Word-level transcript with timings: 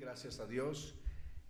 Gracias 0.00 0.40
a 0.40 0.46
Dios. 0.46 0.94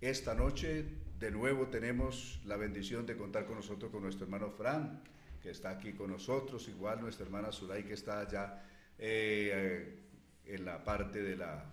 Esta 0.00 0.34
noche 0.34 0.85
de 1.19 1.31
nuevo 1.31 1.69
tenemos 1.69 2.41
la 2.44 2.56
bendición 2.56 3.06
de 3.06 3.17
contar 3.17 3.46
con 3.46 3.56
nosotros 3.56 3.90
con 3.90 4.02
nuestro 4.02 4.24
hermano 4.24 4.50
Fran, 4.50 5.02
que 5.42 5.50
está 5.50 5.70
aquí 5.70 5.92
con 5.92 6.10
nosotros, 6.10 6.68
igual 6.68 7.00
nuestra 7.00 7.25
hermana 7.25 7.52
Zulay, 7.52 7.84
que 7.84 7.94
está 7.94 8.20
allá 8.20 8.62
eh, 8.98 9.98
en 10.45 10.64
la 10.64 10.82
parte 10.84 11.22
de 11.22 11.36
la, 11.36 11.64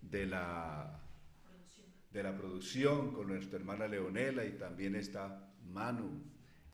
de 0.00 0.26
la, 0.26 1.00
de 2.12 2.22
la 2.22 2.36
producción, 2.36 3.12
con 3.12 3.28
nuestra 3.28 3.58
hermana 3.58 3.88
Leonela 3.88 4.44
y 4.44 4.52
también 4.52 4.94
está 4.94 5.52
Manu. 5.64 6.22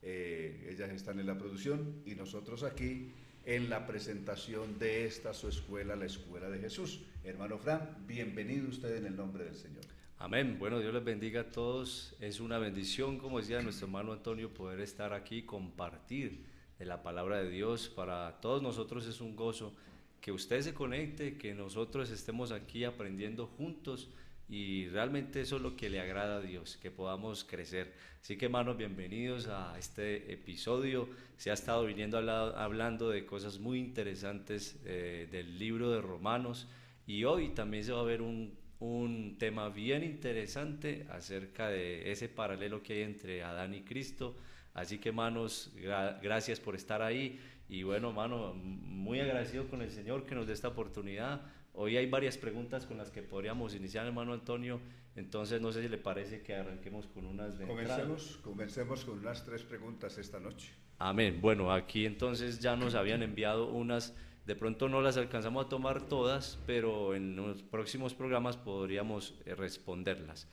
Eh, 0.01 0.67
ellas 0.69 0.91
están 0.91 1.19
en 1.19 1.27
la 1.27 1.37
producción 1.37 2.01
y 2.05 2.15
nosotros 2.15 2.63
aquí 2.63 3.13
en 3.45 3.69
la 3.69 3.85
presentación 3.85 4.79
de 4.79 5.05
esta 5.05 5.33
su 5.33 5.49
escuela, 5.49 5.95
la 5.95 6.05
Escuela 6.05 6.49
de 6.49 6.59
Jesús. 6.59 7.01
Hermano 7.23 7.57
Fran, 7.57 7.97
bienvenido 8.07 8.69
usted 8.69 8.95
en 8.95 9.05
el 9.05 9.15
nombre 9.15 9.43
del 9.43 9.55
Señor. 9.55 9.83
Amén. 10.17 10.57
Bueno, 10.57 10.79
Dios 10.79 10.93
les 10.93 11.03
bendiga 11.03 11.41
a 11.41 11.51
todos. 11.51 12.15
Es 12.21 12.39
una 12.39 12.57
bendición, 12.57 13.17
como 13.17 13.39
decía 13.39 13.61
nuestro 13.61 13.87
hermano 13.87 14.13
Antonio, 14.13 14.53
poder 14.53 14.79
estar 14.79 15.13
aquí, 15.13 15.43
compartir 15.43 16.45
de 16.79 16.85
la 16.85 17.03
palabra 17.03 17.43
de 17.43 17.49
Dios. 17.49 17.89
Para 17.89 18.39
todos 18.39 18.63
nosotros 18.63 19.05
es 19.07 19.19
un 19.19 19.35
gozo 19.35 19.75
que 20.21 20.31
usted 20.31 20.61
se 20.61 20.73
conecte, 20.73 21.37
que 21.37 21.53
nosotros 21.53 22.09
estemos 22.09 22.53
aquí 22.53 22.85
aprendiendo 22.85 23.47
juntos 23.47 24.09
y 24.49 24.87
realmente 24.89 25.41
eso 25.41 25.55
es 25.55 25.61
lo 25.61 25.75
que 25.75 25.89
le 25.89 25.99
agrada 25.99 26.37
a 26.37 26.41
Dios, 26.41 26.77
que 26.77 26.91
podamos 26.91 27.43
crecer. 27.43 27.93
Así 28.21 28.37
que 28.37 28.45
hermanos, 28.45 28.77
bienvenidos 28.77 29.47
a 29.47 29.77
este 29.77 30.31
episodio. 30.31 31.09
Se 31.37 31.51
ha 31.51 31.53
estado 31.53 31.85
viniendo 31.85 32.17
hablando 32.17 33.09
de 33.09 33.25
cosas 33.25 33.59
muy 33.59 33.79
interesantes 33.79 34.79
eh, 34.85 35.27
del 35.31 35.57
libro 35.57 35.91
de 35.91 36.01
Romanos 36.01 36.67
y 37.05 37.23
hoy 37.23 37.49
también 37.49 37.83
se 37.83 37.91
va 37.91 38.01
a 38.01 38.05
ver 38.05 38.21
un, 38.21 38.53
un 38.79 39.37
tema 39.37 39.69
bien 39.69 40.03
interesante 40.03 41.07
acerca 41.09 41.69
de 41.69 42.11
ese 42.11 42.29
paralelo 42.29 42.83
que 42.83 42.93
hay 42.93 43.01
entre 43.03 43.43
Adán 43.43 43.73
y 43.73 43.81
Cristo. 43.81 44.35
Así 44.73 44.97
que 44.99 45.09
hermanos, 45.09 45.71
gracias 46.21 46.59
por 46.59 46.75
estar 46.75 47.01
ahí 47.01 47.39
y 47.69 47.83
bueno, 47.83 48.09
hermano, 48.09 48.53
muy 48.53 49.19
agradecido 49.19 49.67
con 49.67 49.81
el 49.81 49.91
Señor 49.91 50.25
que 50.25 50.35
nos 50.35 50.47
dé 50.47 50.53
esta 50.53 50.67
oportunidad 50.67 51.41
Hoy 51.75 51.97
hay 51.97 52.05
varias 52.05 52.37
preguntas 52.37 52.85
con 52.85 52.97
las 52.97 53.09
que 53.09 53.23
podríamos 53.23 53.73
iniciar, 53.73 54.05
hermano 54.05 54.33
Antonio. 54.33 54.79
Entonces, 55.15 55.59
no 55.59 55.71
sé 55.71 55.81
si 55.81 55.89
le 55.89 55.97
parece 55.97 56.41
que 56.41 56.55
arranquemos 56.55 57.07
con 57.07 57.25
unas 57.25 57.57
de 57.57 57.65
comencemos, 57.65 58.39
comencemos 58.43 59.05
con 59.05 59.19
unas 59.19 59.43
tres 59.43 59.63
preguntas 59.63 60.17
esta 60.19 60.39
noche. 60.39 60.71
Amén. 60.99 61.39
Bueno, 61.41 61.71
aquí 61.71 62.05
entonces 62.05 62.59
ya 62.59 62.75
nos 62.75 62.93
habían 62.93 63.23
enviado 63.23 63.69
unas. 63.69 64.15
De 64.45 64.55
pronto 64.55 64.87
no 64.87 65.01
las 65.01 65.17
alcanzamos 65.17 65.65
a 65.65 65.69
tomar 65.69 66.07
todas, 66.07 66.59
pero 66.67 67.15
en 67.15 67.35
los 67.35 67.63
próximos 67.63 68.13
programas 68.13 68.55
podríamos 68.55 69.35
eh, 69.45 69.55
responderlas. 69.55 70.47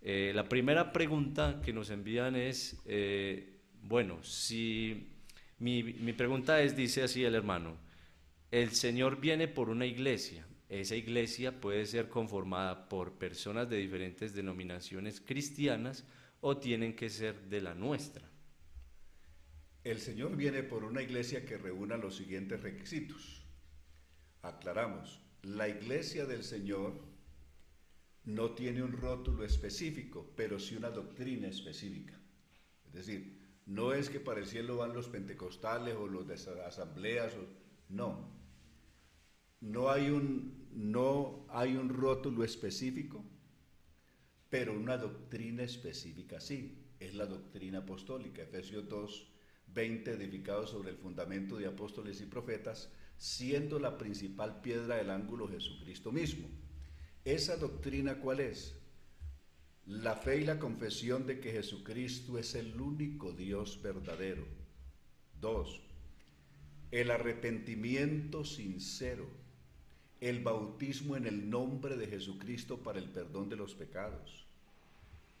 Eh, 0.00 0.32
la 0.34 0.48
primera 0.48 0.92
pregunta 0.92 1.60
que 1.62 1.72
nos 1.72 1.90
envían 1.90 2.34
es, 2.36 2.80
eh, 2.86 3.60
bueno, 3.82 4.22
si 4.24 5.08
mi, 5.58 5.82
mi 5.82 6.12
pregunta 6.14 6.62
es, 6.62 6.74
dice 6.74 7.02
así 7.02 7.24
el 7.24 7.34
hermano, 7.34 7.76
el 8.50 8.70
Señor 8.70 9.20
viene 9.20 9.48
por 9.48 9.68
una 9.68 9.86
iglesia. 9.86 10.46
Esa 10.68 10.96
iglesia 10.96 11.60
puede 11.60 11.86
ser 11.86 12.08
conformada 12.08 12.88
por 12.88 13.18
personas 13.18 13.68
de 13.68 13.76
diferentes 13.76 14.34
denominaciones 14.34 15.20
cristianas 15.20 16.04
o 16.40 16.58
tienen 16.58 16.94
que 16.94 17.10
ser 17.10 17.48
de 17.48 17.60
la 17.60 17.74
nuestra. 17.74 18.30
El 19.84 19.98
Señor 19.98 20.36
viene 20.36 20.62
por 20.62 20.84
una 20.84 21.02
iglesia 21.02 21.44
que 21.44 21.56
reúna 21.56 21.96
los 21.96 22.16
siguientes 22.16 22.62
requisitos. 22.62 23.46
Aclaramos, 24.42 25.20
la 25.42 25.68
iglesia 25.68 26.26
del 26.26 26.42
Señor 26.42 27.00
no 28.24 28.50
tiene 28.50 28.82
un 28.82 28.92
rótulo 28.92 29.44
específico, 29.44 30.32
pero 30.36 30.58
sí 30.58 30.76
una 30.76 30.90
doctrina 30.90 31.48
específica. 31.48 32.20
Es 32.86 32.92
decir, 32.92 33.38
no 33.66 33.92
es 33.92 34.10
que 34.10 34.20
para 34.20 34.40
el 34.40 34.46
cielo 34.46 34.78
van 34.78 34.92
los 34.92 35.08
pentecostales 35.08 35.96
o 35.96 36.06
los 36.06 36.28
asambleas, 36.66 37.34
o, 37.34 37.46
no. 37.88 38.37
No 39.60 39.90
hay 39.90 40.10
un, 40.10 40.68
no 40.72 41.46
hay 41.50 41.76
un 41.76 41.88
rótulo 41.88 42.44
específico, 42.44 43.24
pero 44.48 44.72
una 44.72 44.96
doctrina 44.96 45.62
específica 45.62 46.40
sí. 46.40 46.84
Es 47.00 47.14
la 47.14 47.26
doctrina 47.26 47.78
apostólica. 47.78 48.42
Efesios 48.42 48.88
2, 48.88 49.28
20, 49.68 50.12
edificado 50.12 50.66
sobre 50.66 50.90
el 50.90 50.96
fundamento 50.96 51.56
de 51.56 51.66
apóstoles 51.66 52.20
y 52.20 52.26
profetas, 52.26 52.90
siendo 53.16 53.78
la 53.78 53.98
principal 53.98 54.60
piedra 54.60 54.96
del 54.96 55.10
ángulo 55.10 55.48
Jesucristo 55.48 56.10
mismo. 56.10 56.48
¿Esa 57.24 57.56
doctrina 57.56 58.20
cuál 58.20 58.40
es? 58.40 58.74
La 59.86 60.16
fe 60.16 60.40
y 60.40 60.44
la 60.44 60.58
confesión 60.58 61.26
de 61.26 61.40
que 61.40 61.52
Jesucristo 61.52 62.38
es 62.38 62.54
el 62.54 62.80
único 62.80 63.32
Dios 63.32 63.80
verdadero. 63.82 64.46
Dos, 65.40 65.80
el 66.90 67.10
arrepentimiento 67.10 68.44
sincero 68.44 69.47
el 70.20 70.42
bautismo 70.42 71.16
en 71.16 71.26
el 71.26 71.48
nombre 71.48 71.96
de 71.96 72.06
Jesucristo 72.06 72.78
para 72.78 72.98
el 72.98 73.08
perdón 73.08 73.48
de 73.48 73.56
los 73.56 73.74
pecados, 73.74 74.46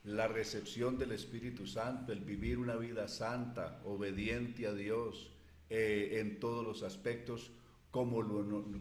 la 0.04 0.28
recepción 0.28 0.98
del 0.98 1.12
Espíritu 1.12 1.66
Santo, 1.66 2.12
el 2.12 2.20
vivir 2.20 2.58
una 2.58 2.76
vida 2.76 3.08
santa, 3.08 3.80
obediente 3.84 4.66
a 4.66 4.72
Dios 4.72 5.30
eh, 5.68 6.18
en 6.20 6.38
todos 6.38 6.64
los 6.64 6.82
aspectos, 6.82 7.50
como, 7.90 8.22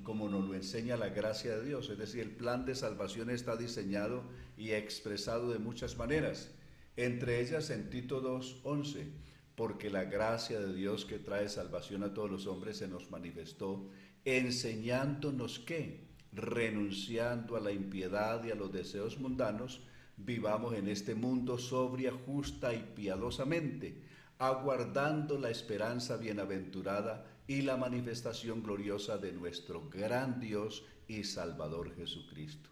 como 0.03 0.29
nos 0.29 0.47
lo 0.47 0.53
enseña 0.53 0.97
la 0.97 1.09
gracia 1.09 1.57
de 1.57 1.65
Dios. 1.65 1.89
Es 1.89 1.97
decir, 1.97 2.21
el 2.21 2.31
plan 2.31 2.65
de 2.65 2.75
salvación 2.75 3.29
está 3.29 3.55
diseñado 3.55 4.23
y 4.57 4.71
expresado 4.71 5.51
de 5.51 5.59
muchas 5.59 5.97
maneras, 5.97 6.51
entre 6.95 7.41
ellas 7.41 7.69
en 7.71 7.89
Tito 7.89 8.21
2.11, 8.21 9.07
porque 9.55 9.89
la 9.89 10.03
gracia 10.03 10.59
de 10.59 10.73
Dios 10.73 11.05
que 11.05 11.17
trae 11.17 11.49
salvación 11.49 12.03
a 12.03 12.13
todos 12.13 12.29
los 12.29 12.45
hombres 12.45 12.77
se 12.77 12.87
nos 12.87 13.09
manifestó 13.09 13.89
enseñándonos 14.27 15.57
que, 15.59 16.05
renunciando 16.33 17.55
a 17.55 17.61
la 17.61 17.71
impiedad 17.71 18.43
y 18.43 18.51
a 18.51 18.55
los 18.55 18.73
deseos 18.73 19.17
mundanos, 19.21 19.87
vivamos 20.17 20.73
en 20.75 20.89
este 20.89 21.15
mundo 21.15 21.57
sobria, 21.57 22.11
justa 22.11 22.73
y 22.73 22.91
piadosamente, 22.93 24.03
aguardando 24.37 25.39
la 25.39 25.49
esperanza 25.49 26.17
bienaventurada 26.17 27.25
y 27.47 27.61
la 27.61 27.77
manifestación 27.77 28.63
gloriosa 28.63 29.17
de 29.17 29.31
nuestro 29.31 29.89
gran 29.89 30.41
Dios 30.41 30.83
y 31.07 31.23
Salvador 31.23 31.95
Jesucristo. 31.95 32.69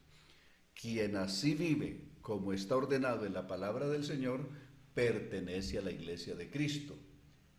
Quien 0.74 1.16
así 1.16 1.56
vive, 1.56 2.10
como 2.20 2.52
está 2.52 2.76
ordenado 2.76 3.26
en 3.26 3.34
la 3.34 3.48
palabra 3.48 3.88
del 3.88 4.04
Señor, 4.04 4.50
pertenece 4.94 5.78
a 5.78 5.84
la 5.84 5.92
iglesia 5.92 6.36
de 6.36 6.50
Cristo. 6.50 6.98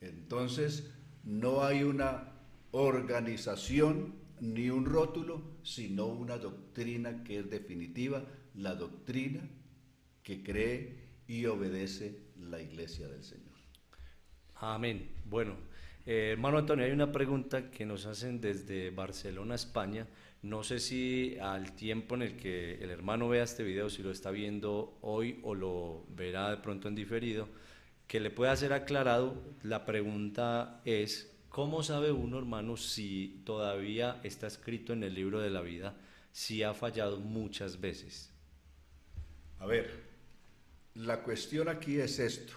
Entonces, 0.03 0.91
no 1.25 1.65
hay 1.65 1.83
una 1.83 2.36
organización 2.76 4.14
ni 4.41 4.69
un 4.69 4.84
rótulo, 4.84 5.42
sino 5.62 6.06
una 6.06 6.37
doctrina 6.37 7.25
que 7.25 7.38
es 7.38 7.50
definitiva, 7.50 8.22
la 8.54 8.75
doctrina 8.75 9.41
que 10.22 10.42
cree 10.42 11.06
y 11.26 11.47
obedece 11.47 12.20
la 12.38 12.60
iglesia 12.60 13.09
del 13.09 13.25
Señor. 13.25 13.47
Amén. 14.56 15.10
Bueno, 15.25 15.56
eh, 16.04 16.31
hermano 16.32 16.59
Antonio, 16.59 16.84
hay 16.84 16.92
una 16.92 17.12
pregunta 17.12 17.70
que 17.70 17.87
nos 17.87 18.06
hacen 18.06 18.41
desde 18.41 18.91
Barcelona, 18.91 19.54
España. 19.54 20.06
No 20.43 20.62
sé 20.62 20.78
si 20.78 21.37
al 21.41 21.75
tiempo 21.75 22.14
en 22.14 22.22
el 22.22 22.37
que 22.37 22.75
el 22.75 22.91
hermano 22.91 23.28
vea 23.28 23.44
este 23.44 23.64
video, 23.64 23.91
si 23.91 24.03
lo 24.03 24.10
está 24.10 24.31
viendo 24.31 24.98
hoy 25.00 25.41
o 25.43 25.54
lo 25.54 26.06
verá 26.10 26.50
de 26.50 26.58
pronto 26.58 26.88
en 26.88 26.94
diferido, 26.94 27.48
que 28.06 28.20
le 28.20 28.31
pueda 28.31 28.54
ser 28.54 28.72
aclarado. 28.72 29.43
La 29.62 29.84
pregunta 29.84 30.81
es, 30.84 31.36
¿Cómo 31.56 31.83
sabe 31.83 32.12
uno, 32.12 32.37
hermano, 32.37 32.77
si 32.77 33.41
todavía 33.47 34.21
está 34.22 34.47
escrito 34.47 34.93
en 34.93 35.03
el 35.03 35.15
libro 35.15 35.41
de 35.41 35.49
la 35.49 35.62
vida, 35.62 35.97
si 36.31 36.62
ha 36.62 36.75
fallado 36.75 37.19
muchas 37.19 37.81
veces? 37.81 38.31
A 39.58 39.64
ver, 39.64 40.03
la 40.97 41.23
cuestión 41.23 41.70
aquí 41.70 41.99
es 41.99 42.19
esto. 42.19 42.53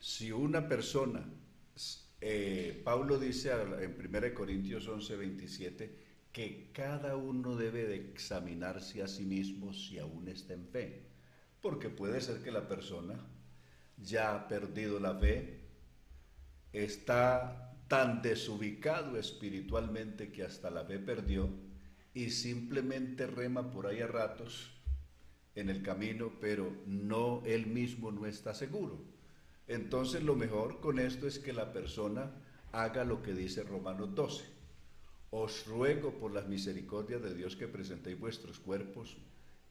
Si 0.00 0.32
una 0.32 0.66
persona, 0.66 1.24
eh, 2.20 2.82
Pablo 2.82 3.20
dice 3.20 3.52
en 3.52 3.96
1 4.04 4.34
Corintios 4.34 4.88
11, 4.88 5.16
27, 5.16 5.96
que 6.32 6.72
cada 6.72 7.14
uno 7.14 7.54
debe 7.54 7.84
de 7.84 7.94
examinarse 7.94 9.00
a 9.00 9.06
sí 9.06 9.24
mismo 9.24 9.72
si 9.72 10.00
aún 10.00 10.26
está 10.26 10.54
en 10.54 10.66
fe. 10.66 11.04
Porque 11.60 11.88
puede 11.88 12.20
ser 12.20 12.42
que 12.42 12.50
la 12.50 12.66
persona 12.66 13.24
ya 13.96 14.34
ha 14.34 14.48
perdido 14.48 14.98
la 14.98 15.14
fe, 15.14 15.59
está 16.72 17.74
tan 17.88 18.22
desubicado 18.22 19.16
espiritualmente 19.18 20.30
que 20.30 20.44
hasta 20.44 20.70
la 20.70 20.84
fe 20.84 20.98
perdió 20.98 21.48
y 22.14 22.30
simplemente 22.30 23.26
rema 23.26 23.70
por 23.70 23.86
ahí 23.86 24.00
a 24.00 24.06
ratos 24.06 24.70
en 25.54 25.68
el 25.68 25.82
camino, 25.82 26.32
pero 26.40 26.72
no 26.86 27.42
él 27.44 27.66
mismo 27.66 28.12
no 28.12 28.26
está 28.26 28.54
seguro. 28.54 29.02
Entonces 29.66 30.22
lo 30.22 30.36
mejor 30.36 30.80
con 30.80 30.98
esto 30.98 31.26
es 31.26 31.38
que 31.38 31.52
la 31.52 31.72
persona 31.72 32.30
haga 32.72 33.04
lo 33.04 33.22
que 33.22 33.34
dice 33.34 33.62
Romanos 33.62 34.14
12. 34.14 34.44
os 35.32 35.64
ruego 35.66 36.18
por 36.18 36.32
las 36.32 36.48
misericordias 36.48 37.22
de 37.22 37.34
Dios 37.34 37.54
que 37.54 37.68
presentéis 37.68 38.18
vuestros 38.18 38.58
cuerpos 38.58 39.16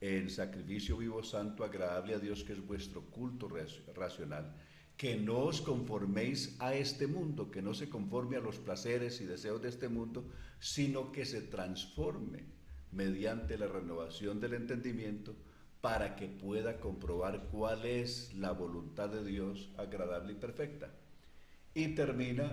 en 0.01 0.29
sacrificio 0.29 0.95
vivo, 0.97 1.21
santo, 1.23 1.65
agradable 1.65 2.15
a 2.15 2.19
Dios, 2.19 2.45
que 2.45 2.53
es 2.53 2.65
vuestro 2.65 3.01
culto 3.01 3.49
racional, 3.93 4.55
que 4.99 5.15
no 5.15 5.47
os 5.47 5.61
conforméis 5.63 6.59
a 6.59 6.75
este 6.75 7.07
mundo, 7.07 7.49
que 7.49 7.61
no 7.61 7.73
se 7.73 7.87
conforme 7.87 8.35
a 8.35 8.41
los 8.41 8.59
placeres 8.59 9.21
y 9.21 9.25
deseos 9.25 9.61
de 9.61 9.69
este 9.69 9.87
mundo, 9.87 10.27
sino 10.59 11.13
que 11.13 11.23
se 11.23 11.41
transforme 11.41 12.43
mediante 12.91 13.57
la 13.57 13.67
renovación 13.67 14.41
del 14.41 14.55
entendimiento 14.55 15.37
para 15.79 16.17
que 16.17 16.27
pueda 16.27 16.81
comprobar 16.81 17.47
cuál 17.49 17.85
es 17.85 18.33
la 18.33 18.51
voluntad 18.51 19.07
de 19.07 19.23
Dios 19.23 19.69
agradable 19.77 20.33
y 20.33 20.35
perfecta. 20.35 20.91
Y 21.73 21.95
termina, 21.95 22.51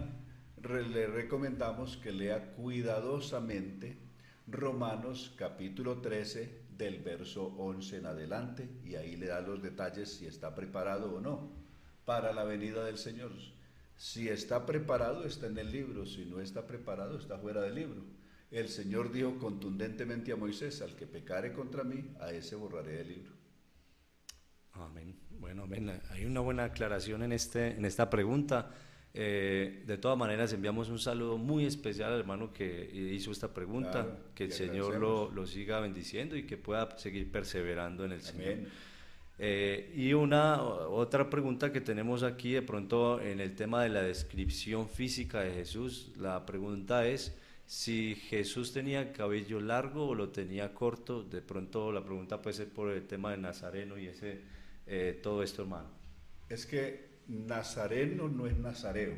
le 0.63 1.09
recomendamos 1.09 1.97
que 1.97 2.13
lea 2.13 2.53
cuidadosamente 2.53 3.99
Romanos 4.47 5.35
capítulo 5.37 6.01
13 6.01 6.67
del 6.79 7.03
verso 7.03 7.57
11 7.59 7.97
en 7.97 8.07
adelante 8.07 8.69
y 8.85 8.95
ahí 8.95 9.17
le 9.17 9.27
da 9.27 9.41
los 9.41 9.61
detalles 9.61 10.15
si 10.15 10.27
está 10.27 10.55
preparado 10.55 11.13
o 11.17 11.21
no 11.21 11.66
para 12.07 12.33
la 12.33 12.45
venida 12.45 12.83
del 12.85 12.97
Señor. 12.97 13.33
Si 13.99 14.29
está 14.29 14.65
preparado 14.65 15.27
está 15.27 15.47
en 15.49 15.59
el 15.59 15.71
libro, 15.71 16.07
si 16.07 16.25
no 16.25 16.41
está 16.41 16.67
preparado 16.67 17.19
está 17.19 17.37
fuera 17.37 17.61
del 17.61 17.75
libro. 17.75 18.03
El 18.51 18.69
Señor 18.69 19.13
dijo 19.13 19.39
contundentemente 19.39 20.33
a 20.33 20.37
Moisés, 20.37 20.81
al 20.81 20.95
que 20.95 21.07
pecare 21.07 21.53
contra 21.53 21.83
mí, 21.83 22.15
a 22.21 22.33
ese 22.33 22.55
borraré 22.55 22.93
del 22.99 23.09
libro. 23.09 23.33
Amén. 24.73 25.17
Bueno, 25.31 25.65
amén. 25.65 26.01
Hay 26.11 26.25
una 26.25 26.41
buena 26.41 26.65
aclaración 26.65 27.23
en, 27.23 27.33
este, 27.33 27.77
en 27.77 27.85
esta 27.85 28.09
pregunta. 28.09 28.71
Eh, 29.13 29.83
de 29.87 29.99
todas 29.99 30.17
maneras, 30.17 30.53
enviamos 30.53 30.91
un 30.91 30.99
saludo 30.99 31.39
muy 31.39 31.65
especial 31.65 32.13
al 32.13 32.21
hermano 32.21 32.53
que 32.53 32.89
hizo 33.13 33.33
esta 33.33 33.53
pregunta. 33.53 34.19
que 34.35 34.45
el 34.45 34.53
Señor 34.53 34.97
lo, 35.01 35.31
lo, 35.31 35.47
siga 35.47 35.81
bendiciendo 35.81 36.37
y 36.37 36.45
que 36.45 36.57
pueda 36.57 36.97
seguir 36.99 37.33
perseverando 37.33 38.05
en 38.05 38.13
el 38.13 38.21
Señor. 38.21 38.69
Eh, 39.39 39.93
y 39.95 40.15
una 40.15 40.63
otra 40.63 41.29
pregunta 41.29 41.71
que 41.73 41.81
tenemos 41.81 42.23
aquí 42.23 42.53
de 42.53 42.63
pronto 42.63 43.21
en 43.21 43.41
el 43.41 43.55
tema 43.55 43.83
de 43.83 43.91
la 43.91 44.03
descripción 44.03 44.89
física 44.89 45.41
de 45.41 45.53
Jesús. 45.53 46.13
La 46.17 46.47
pregunta 46.47 47.07
es 47.07 47.37
si 47.67 48.15
Jesús 48.15 48.73
tenía 48.73 49.13
cabello 49.13 49.61
largo 49.61 50.09
o 50.09 50.15
lo 50.15 50.31
tenía 50.31 50.73
corto. 50.73 51.23
De 51.23 51.43
pronto 51.43 51.93
la 51.93 52.03
pregunta 52.03 52.41
puede 52.41 52.57
ser 52.57 52.69
por 52.69 52.91
el 52.91 53.07
tema 53.07 53.33
de 53.33 53.39
Nazareno 53.39 53.99
y 53.99 54.07
ese 54.07 54.41
eh, 54.87 55.19
todo 55.23 55.43
esto, 55.43 55.63
hermano. 55.63 55.89
Es 56.49 56.65
que 56.65 57.07
Nazareno 57.29 58.29
no 58.29 58.47
es 58.47 58.57
nazareo. 58.57 59.15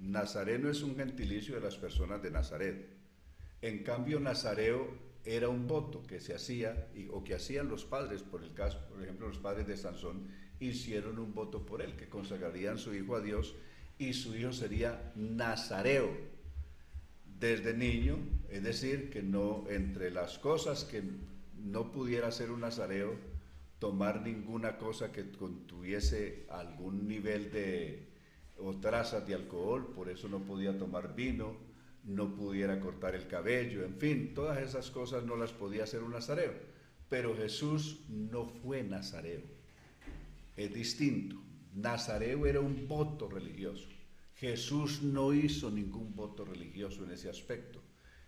Nazareno 0.00 0.70
es 0.70 0.82
un 0.82 0.94
gentilicio 0.96 1.56
de 1.56 1.60
las 1.60 1.76
personas 1.76 2.22
de 2.22 2.30
Nazaret. 2.30 2.86
En 3.60 3.82
cambio, 3.82 4.20
nazareo 4.20 5.07
era 5.24 5.48
un 5.48 5.66
voto 5.66 6.02
que 6.06 6.20
se 6.20 6.34
hacía 6.34 6.88
o 7.10 7.22
que 7.24 7.34
hacían 7.34 7.68
los 7.68 7.84
padres, 7.84 8.22
por 8.22 8.42
el 8.42 8.54
caso, 8.54 8.80
por 8.88 9.02
ejemplo, 9.02 9.28
los 9.28 9.38
padres 9.38 9.66
de 9.66 9.76
Sansón 9.76 10.28
hicieron 10.60 11.18
un 11.18 11.34
voto 11.34 11.64
por 11.64 11.82
él, 11.82 11.96
que 11.96 12.08
consagrarían 12.08 12.78
su 12.78 12.94
hijo 12.94 13.16
a 13.16 13.20
Dios 13.20 13.54
y 13.98 14.12
su 14.12 14.34
hijo 14.36 14.52
sería 14.52 15.12
nazareo 15.16 16.08
desde 17.38 17.74
niño, 17.74 18.18
es 18.50 18.62
decir, 18.62 19.10
que 19.10 19.22
no 19.22 19.64
entre 19.68 20.10
las 20.10 20.38
cosas 20.38 20.84
que 20.84 21.02
no 21.56 21.92
pudiera 21.92 22.30
ser 22.30 22.50
un 22.50 22.60
nazareo 22.60 23.16
tomar 23.78 24.22
ninguna 24.22 24.76
cosa 24.76 25.12
que 25.12 25.30
contuviese 25.30 26.46
algún 26.50 27.06
nivel 27.06 27.50
de 27.52 28.08
o 28.60 28.74
trazas 28.80 29.26
de 29.26 29.34
alcohol, 29.34 29.92
por 29.94 30.08
eso 30.08 30.28
no 30.28 30.40
podía 30.40 30.76
tomar 30.76 31.14
vino, 31.14 31.56
no 32.08 32.34
pudiera 32.34 32.80
cortar 32.80 33.14
el 33.14 33.26
cabello, 33.26 33.84
en 33.84 33.94
fin, 33.94 34.32
todas 34.34 34.58
esas 34.62 34.90
cosas 34.90 35.24
no 35.24 35.36
las 35.36 35.52
podía 35.52 35.84
hacer 35.84 36.02
un 36.02 36.12
nazareo. 36.12 36.52
Pero 37.08 37.36
Jesús 37.36 38.00
no 38.08 38.46
fue 38.46 38.82
nazareo, 38.82 39.42
es 40.56 40.72
distinto. 40.74 41.36
Nazareo 41.74 42.46
era 42.46 42.60
un 42.60 42.88
voto 42.88 43.28
religioso. 43.28 43.88
Jesús 44.34 45.02
no 45.02 45.34
hizo 45.34 45.70
ningún 45.70 46.14
voto 46.14 46.44
religioso 46.44 47.04
en 47.04 47.12
ese 47.12 47.28
aspecto. 47.28 47.82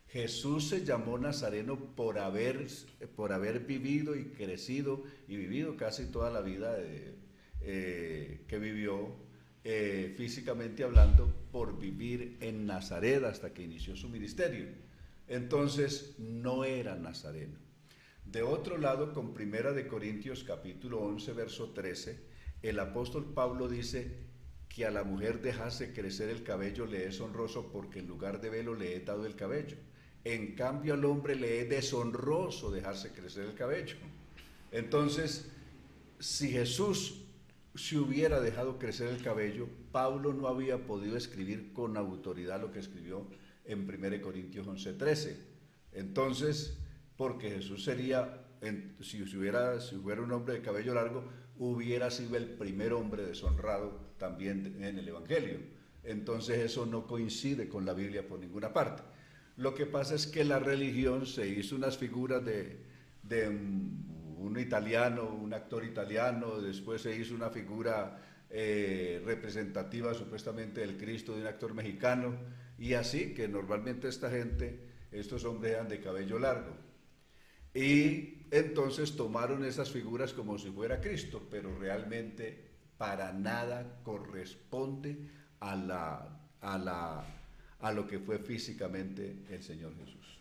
Jesús 0.09 0.69
se 0.69 0.85
llamó 0.85 1.19
Nazareno 1.19 1.95
por 1.95 2.19
haber, 2.19 2.67
por 3.15 3.33
haber 3.33 3.61
vivido 3.61 4.17
y 4.17 4.25
crecido 4.25 5.05
y 5.29 5.37
vivido 5.37 5.77
casi 5.77 6.07
toda 6.07 6.31
la 6.31 6.41
vida 6.41 6.77
eh, 7.61 8.45
que 8.49 8.59
vivió 8.59 9.30
eh, 9.63 10.15
físicamente 10.17 10.85
hablando 10.85 11.33
por 11.53 11.79
vivir 11.79 12.39
en 12.41 12.67
Nazaret 12.67 13.25
hasta 13.25 13.53
que 13.53 13.63
inició 13.63 13.97
su 13.97 14.09
ministerio. 14.09 14.67
Entonces 15.29 16.15
no 16.19 16.65
era 16.65 16.97
nazareno. 16.97 17.59
De 18.25 18.43
otro 18.43 18.79
lado, 18.79 19.13
con 19.13 19.35
Primera 19.35 19.73
de 19.73 19.87
Corintios 19.87 20.45
capítulo 20.45 21.01
11, 21.01 21.33
verso 21.33 21.71
13, 21.71 22.19
el 22.63 22.79
apóstol 22.79 23.33
Pablo 23.35 23.69
dice 23.69 24.31
que 24.69 24.87
a 24.87 24.91
la 24.91 25.03
mujer 25.03 25.41
dejase 25.43 25.93
crecer 25.93 26.29
el 26.29 26.45
cabello 26.45 26.87
le 26.87 27.07
es 27.07 27.21
honroso 27.21 27.71
porque 27.73 27.99
en 27.99 28.07
lugar 28.07 28.41
de 28.41 28.51
velo 28.51 28.75
le 28.75 28.95
he 28.95 29.01
dado 29.01 29.27
el 29.27 29.35
cabello. 29.35 29.77
En 30.25 30.55
cambio 30.55 30.95
al 30.95 31.05
hombre 31.05 31.35
le 31.35 31.61
es 31.61 31.69
deshonroso 31.69 32.71
dejarse 32.71 33.11
crecer 33.11 33.47
el 33.47 33.55
cabello. 33.55 33.97
Entonces, 34.71 35.51
si 36.19 36.51
Jesús 36.51 37.20
se 37.75 37.99
hubiera 37.99 38.41
dejado 38.41 38.79
crecer 38.79 39.09
el 39.09 39.23
cabello, 39.23 39.69
Pablo 39.93 40.33
no 40.33 40.49
había 40.49 40.87
podido 40.87 41.17
escribir 41.17 41.73
con 41.73 41.97
autoridad 41.97 42.61
lo 42.61 42.73
que 42.73 42.81
escribió 42.81 43.27
en 43.65 43.89
1 43.89 44.21
Corintios 44.21 44.67
11:13. 44.67 45.37
Entonces, 45.93 46.79
porque 47.17 47.51
Jesús 47.51 47.85
sería, 47.85 48.47
si, 49.01 49.23
hubiera, 49.37 49.81
si 49.81 49.97
hubiera 49.97 50.23
un 50.23 50.33
hombre 50.33 50.55
de 50.55 50.63
cabello 50.63 50.95
largo, 50.95 51.25
hubiera 51.59 52.11
sido 52.11 52.37
el 52.37 52.47
primer 52.47 52.93
hombre 52.93 53.25
deshonrado 53.25 54.15
también 54.19 54.83
en 54.83 54.99
el 54.99 55.09
Evangelio. 55.09 55.59
Entonces 56.03 56.59
eso 56.59 56.87
no 56.87 57.07
coincide 57.07 57.69
con 57.69 57.85
la 57.85 57.93
Biblia 57.93 58.27
por 58.27 58.39
ninguna 58.39 58.73
parte. 58.73 59.03
Lo 59.57 59.75
que 59.75 59.85
pasa 59.85 60.15
es 60.15 60.27
que 60.27 60.45
la 60.45 60.59
religión 60.59 61.27
se 61.27 61.47
hizo 61.49 61.77
unas 61.77 61.99
figuras 61.99 62.43
de, 62.43 62.83
un 64.41 64.59
italiano, 64.59 65.25
un 65.25 65.53
actor 65.55 65.85
italiano, 65.85 66.61
después 66.61 67.03
se 67.03 67.15
hizo 67.15 67.35
una 67.35 67.51
figura 67.51 68.47
eh, 68.51 69.23
representativa 69.25 70.15
supuestamente 70.15 70.81
del 70.81 70.97
Cristo 70.97 71.35
de 71.35 71.43
un 71.43 71.47
actor 71.47 71.75
mexicano, 71.75 72.37
y 72.79 72.95
así 72.95 73.35
que 73.35 73.49
normalmente 73.49 74.09
esta 74.09 74.31
gente, 74.31 74.89
estos 75.13 75.45
hombres 75.45 75.73
eran 75.75 75.89
de 75.89 76.01
cabello 76.01 76.39
largo. 76.39 76.75
Y 77.75 78.47
entonces 78.51 79.15
tomaron 79.15 79.65
esas 79.65 79.91
figuras 79.91 80.33
como 80.33 80.59
si 80.59 80.71
fuera 80.71 81.01
Cristo, 81.01 81.47
pero 81.51 81.79
realmente 81.79 82.71
para 82.97 83.33
nada 83.33 84.01
corresponde 84.03 85.17
a 85.61 85.77
la, 85.77 86.41
a 86.61 86.79
la 86.79 87.25
a 87.81 87.93
lo 87.93 88.07
que 88.07 88.19
fue 88.19 88.39
físicamente 88.39 89.45
el 89.49 89.63
Señor 89.63 89.97
Jesús. 89.97 90.39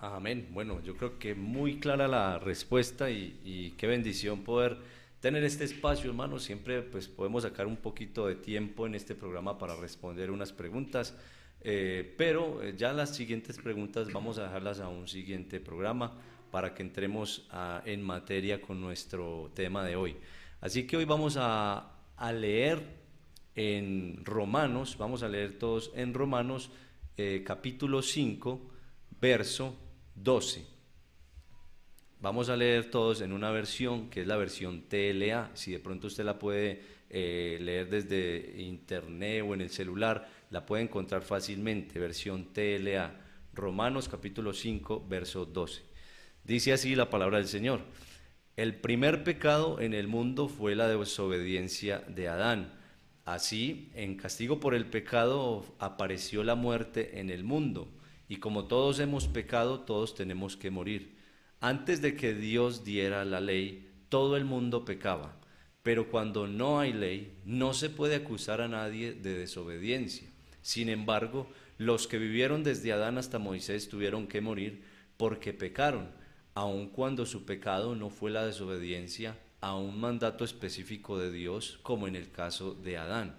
Amén. 0.00 0.48
Bueno, 0.52 0.82
yo 0.82 0.96
creo 0.96 1.18
que 1.18 1.34
muy 1.34 1.78
clara 1.78 2.06
la 2.06 2.38
respuesta 2.38 3.10
y, 3.10 3.74
qué 3.78 3.86
bendición 3.86 4.42
poder 4.42 4.78
tener 5.20 5.42
este 5.44 5.64
espacio, 5.64 6.10
hermano. 6.10 6.38
Siempre 6.38 6.82
pues 6.82 7.08
podemos 7.08 7.44
sacar 7.44 7.66
un 7.66 7.76
poquito 7.76 8.26
de 8.26 8.36
tiempo 8.36 8.86
en 8.86 8.94
este 8.94 9.14
programa 9.14 9.58
para 9.58 9.74
responder 9.76 10.30
unas 10.30 10.52
preguntas, 10.52 11.16
eh, 11.62 12.14
pero 12.18 12.62
eh, 12.62 12.74
ya 12.76 12.92
las 12.92 13.16
siguientes 13.16 13.56
preguntas 13.58 14.12
vamos 14.12 14.38
a 14.38 14.44
dejarlas 14.44 14.80
a 14.80 14.88
un 14.88 15.08
siguiente 15.08 15.60
programa 15.60 16.12
para 16.50 16.74
que 16.74 16.82
entremos 16.82 17.48
en 17.84 18.02
materia 18.02 18.60
con 18.60 18.80
nuestro 18.80 19.50
tema 19.54 19.84
de 19.84 19.96
hoy. 19.96 20.16
Así 20.60 20.86
que 20.86 20.96
hoy 20.96 21.04
vamos 21.04 21.36
a, 21.38 21.90
a 22.16 22.32
leer 22.32 22.82
en 23.56 24.24
Romanos, 24.24 24.96
vamos 24.98 25.22
a 25.22 25.28
leer 25.28 25.58
todos 25.58 25.90
en 25.94 26.14
Romanos 26.14 26.70
eh, 27.16 27.42
capítulo 27.44 28.02
5, 28.02 28.60
verso 29.20 29.74
12. 30.16 30.64
Vamos 32.20 32.48
a 32.48 32.56
leer 32.56 32.90
todos 32.90 33.20
en 33.20 33.32
una 33.32 33.50
versión 33.50 34.10
que 34.10 34.22
es 34.22 34.26
la 34.26 34.36
versión 34.36 34.82
TLA. 34.88 35.50
Si 35.54 35.72
de 35.72 35.78
pronto 35.78 36.08
usted 36.08 36.24
la 36.24 36.38
puede 36.38 36.82
eh, 37.08 37.58
leer 37.60 37.88
desde 37.88 38.60
internet 38.62 39.44
o 39.46 39.54
en 39.54 39.60
el 39.60 39.70
celular, 39.70 40.28
la 40.50 40.66
puede 40.66 40.82
encontrar 40.82 41.22
fácilmente. 41.22 41.98
Versión 41.98 42.52
TLA. 42.52 43.14
Romanos 43.52 44.08
capítulo 44.08 44.52
5, 44.52 45.06
verso 45.08 45.46
12. 45.46 45.82
Dice 46.44 46.72
así 46.72 46.94
la 46.94 47.10
palabra 47.10 47.38
del 47.38 47.48
Señor. 47.48 47.80
El 48.56 48.74
primer 48.76 49.22
pecado 49.22 49.80
en 49.80 49.94
el 49.94 50.08
mundo 50.08 50.48
fue 50.48 50.74
la 50.74 50.88
desobediencia 50.88 52.00
de 52.08 52.28
Adán 52.28 52.76
Así, 53.26 53.90
en 53.94 54.14
castigo 54.14 54.60
por 54.60 54.72
el 54.72 54.86
pecado 54.86 55.66
apareció 55.80 56.44
la 56.44 56.54
muerte 56.54 57.18
en 57.18 57.28
el 57.28 57.42
mundo, 57.42 57.88
y 58.28 58.36
como 58.36 58.66
todos 58.66 58.98
hemos 59.00 59.28
pecado, 59.28 59.80
todos 59.80 60.14
tenemos 60.14 60.56
que 60.56 60.70
morir. 60.70 61.16
Antes 61.60 62.02
de 62.02 62.16
que 62.16 62.34
Dios 62.34 62.84
diera 62.84 63.24
la 63.24 63.40
ley, 63.40 63.90
todo 64.08 64.36
el 64.36 64.44
mundo 64.44 64.84
pecaba, 64.84 65.36
pero 65.82 66.10
cuando 66.10 66.46
no 66.46 66.80
hay 66.80 66.92
ley, 66.92 67.38
no 67.44 67.74
se 67.74 67.90
puede 67.90 68.16
acusar 68.16 68.60
a 68.60 68.68
nadie 68.68 69.12
de 69.12 69.38
desobediencia. 69.38 70.28
Sin 70.62 70.88
embargo, 70.88 71.48
los 71.78 72.06
que 72.06 72.18
vivieron 72.18 72.64
desde 72.64 72.92
Adán 72.92 73.18
hasta 73.18 73.38
Moisés 73.38 73.88
tuvieron 73.88 74.26
que 74.26 74.40
morir 74.40 74.82
porque 75.16 75.52
pecaron, 75.52 76.10
aun 76.54 76.88
cuando 76.88 77.26
su 77.26 77.44
pecado 77.44 77.94
no 77.94 78.10
fue 78.10 78.30
la 78.30 78.44
desobediencia 78.44 79.38
a 79.60 79.76
un 79.76 79.98
mandato 79.98 80.44
específico 80.44 81.18
de 81.18 81.30
Dios, 81.30 81.78
como 81.82 82.08
en 82.08 82.16
el 82.16 82.30
caso 82.30 82.74
de 82.74 82.96
Adán. 82.96 83.36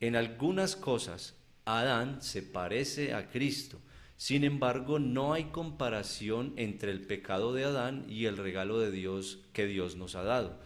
En 0.00 0.16
algunas 0.16 0.76
cosas, 0.76 1.34
Adán 1.64 2.22
se 2.22 2.42
parece 2.42 3.14
a 3.14 3.28
Cristo, 3.28 3.80
sin 4.16 4.44
embargo, 4.44 4.98
no 4.98 5.34
hay 5.34 5.44
comparación 5.44 6.54
entre 6.56 6.90
el 6.90 7.02
pecado 7.02 7.52
de 7.52 7.64
Adán 7.64 8.06
y 8.08 8.24
el 8.24 8.36
regalo 8.36 8.78
de 8.78 8.90
Dios 8.90 9.40
que 9.52 9.66
Dios 9.66 9.96
nos 9.96 10.14
ha 10.14 10.22
dado. 10.22 10.58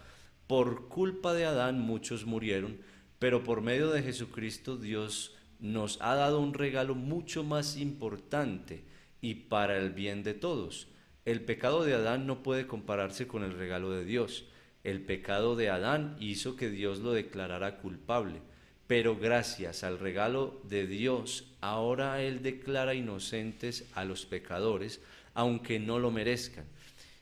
Por 0.47 0.89
culpa 0.89 1.35
de 1.35 1.45
Adán 1.45 1.81
muchos 1.81 2.27
murieron, 2.27 2.79
pero 3.19 3.43
por 3.43 3.61
medio 3.61 3.91
de 3.91 4.03
Jesucristo 4.03 4.77
Dios 4.77 5.37
nos 5.59 5.99
ha 6.01 6.15
dado 6.15 6.41
un 6.41 6.55
regalo 6.55 6.95
mucho 6.95 7.45
más 7.45 7.77
importante 7.77 8.85
y 9.21 9.35
para 9.35 9.77
el 9.77 9.91
bien 9.91 10.23
de 10.23 10.35
todos. 10.35 10.89
El 11.25 11.43
pecado 11.43 11.85
de 11.85 11.95
Adán 11.95 12.27
no 12.27 12.43
puede 12.43 12.67
compararse 12.67 13.27
con 13.27 13.43
el 13.45 13.53
regalo 13.53 13.91
de 13.91 14.05
Dios. 14.05 14.47
El 14.85 15.03
pecado 15.03 15.57
de 15.57 15.69
Adán 15.69 16.17
hizo 16.19 16.57
que 16.57 16.71
Dios 16.71 17.01
lo 17.01 17.13
declarara 17.13 17.79
culpable, 17.79 18.41
pero 18.91 19.17
gracias 19.17 19.85
al 19.85 20.01
regalo 20.01 20.61
de 20.65 20.85
Dios, 20.85 21.47
ahora 21.61 22.21
Él 22.23 22.43
declara 22.43 22.93
inocentes 22.93 23.89
a 23.95 24.05
los 24.05 24.27
pecadores, 24.27 25.01
aunque 25.33 25.79
no 25.79 26.01
lo 26.01 26.11
merezcan. 26.11 26.65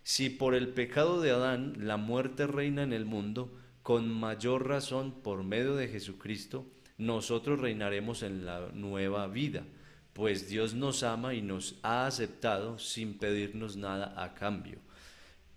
Si 0.03 0.31
por 0.31 0.55
el 0.55 0.69
pecado 0.69 1.21
de 1.21 1.31
Adán 1.31 1.75
la 1.77 1.99
muerte 1.99 2.47
reina 2.47 2.85
en 2.85 2.95
el 2.95 3.05
mundo, 3.05 3.55
con 3.83 4.09
mayor 4.09 4.67
razón 4.67 5.13
por 5.13 5.45
medio 5.45 5.77
de 5.77 5.89
Jesucristo, 5.89 6.65
nosotros 6.97 7.61
reinaremos 7.61 8.23
en 8.23 8.47
la 8.47 8.71
nueva 8.73 9.27
vida, 9.27 9.63
pues 10.15 10.49
Dios 10.49 10.73
nos 10.73 11.03
ama 11.03 11.35
y 11.35 11.43
nos 11.43 11.75
ha 11.83 12.07
aceptado 12.07 12.79
sin 12.79 13.19
pedirnos 13.19 13.77
nada 13.77 14.15
a 14.17 14.33
cambio. 14.33 14.79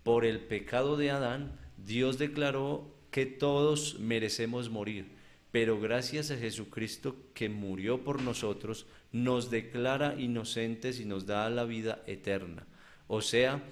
Por 0.02 0.26
el 0.26 0.40
pecado 0.40 0.98
de 0.98 1.10
Adán, 1.10 1.58
Dios 1.78 2.18
declaró 2.18 2.94
que 3.10 3.24
todos 3.24 3.98
merecemos 3.98 4.68
morir, 4.68 5.11
pero 5.52 5.78
gracias 5.78 6.30
a 6.30 6.38
Jesucristo 6.38 7.14
que 7.34 7.48
murió 7.50 8.02
por 8.02 8.22
nosotros, 8.22 8.86
nos 9.12 9.50
declara 9.50 10.18
inocentes 10.18 10.98
y 10.98 11.04
nos 11.04 11.26
da 11.26 11.48
la 11.50 11.64
vida 11.64 12.02
eterna. 12.06 12.66
O 13.06 13.20
sea, 13.20 13.62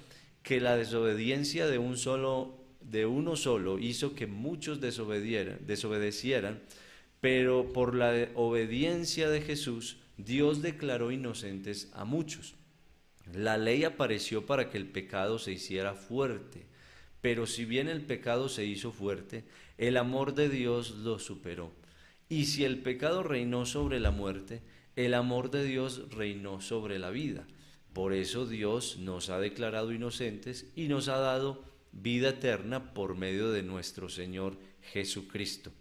que 0.43 0.61
la 0.61 0.77
desobediencia 0.77 1.67
de 1.67 1.79
un 1.79 1.97
solo 1.97 2.61
de 2.81 3.05
uno 3.05 3.35
solo 3.35 3.79
hizo 3.79 4.15
que 4.15 4.27
muchos 4.27 4.79
desobedecieran, 4.79 6.61
pero 7.19 7.73
por 7.73 7.95
la 7.95 8.29
obediencia 8.35 9.29
de 9.29 9.41
Jesús, 9.41 9.97
Dios 10.17 10.61
declaró 10.61 11.11
inocentes 11.11 11.89
a 11.93 12.05
muchos. 12.05 12.55
La 13.33 13.57
ley 13.57 13.83
apareció 13.83 14.45
para 14.45 14.69
que 14.69 14.77
el 14.77 14.87
pecado 14.87 15.39
se 15.39 15.51
hiciera 15.53 15.93
fuerte, 15.93 16.65
pero 17.21 17.45
si 17.45 17.65
bien 17.65 17.87
el 17.87 18.01
pecado 18.01 18.49
se 18.49 18.65
hizo 18.65 18.91
fuerte, 18.91 19.43
el 19.81 19.97
amor 19.97 20.35
de 20.35 20.47
Dios 20.47 20.91
lo 20.97 21.17
superó. 21.17 21.71
Y 22.29 22.45
si 22.45 22.63
el 22.63 22.83
pecado 22.83 23.23
reinó 23.23 23.65
sobre 23.65 23.99
la 23.99 24.11
muerte, 24.11 24.61
el 24.95 25.15
amor 25.15 25.49
de 25.49 25.65
Dios 25.65 26.03
reinó 26.11 26.61
sobre 26.61 26.99
la 26.99 27.09
vida. 27.09 27.47
Por 27.91 28.13
eso 28.13 28.45
Dios 28.45 28.97
nos 28.99 29.31
ha 29.31 29.39
declarado 29.39 29.91
inocentes 29.91 30.71
y 30.75 30.87
nos 30.87 31.07
ha 31.07 31.17
dado 31.17 31.63
vida 31.91 32.29
eterna 32.29 32.93
por 32.93 33.15
medio 33.15 33.51
de 33.51 33.63
nuestro 33.63 34.07
Señor 34.07 34.55
Jesucristo. 34.93 35.71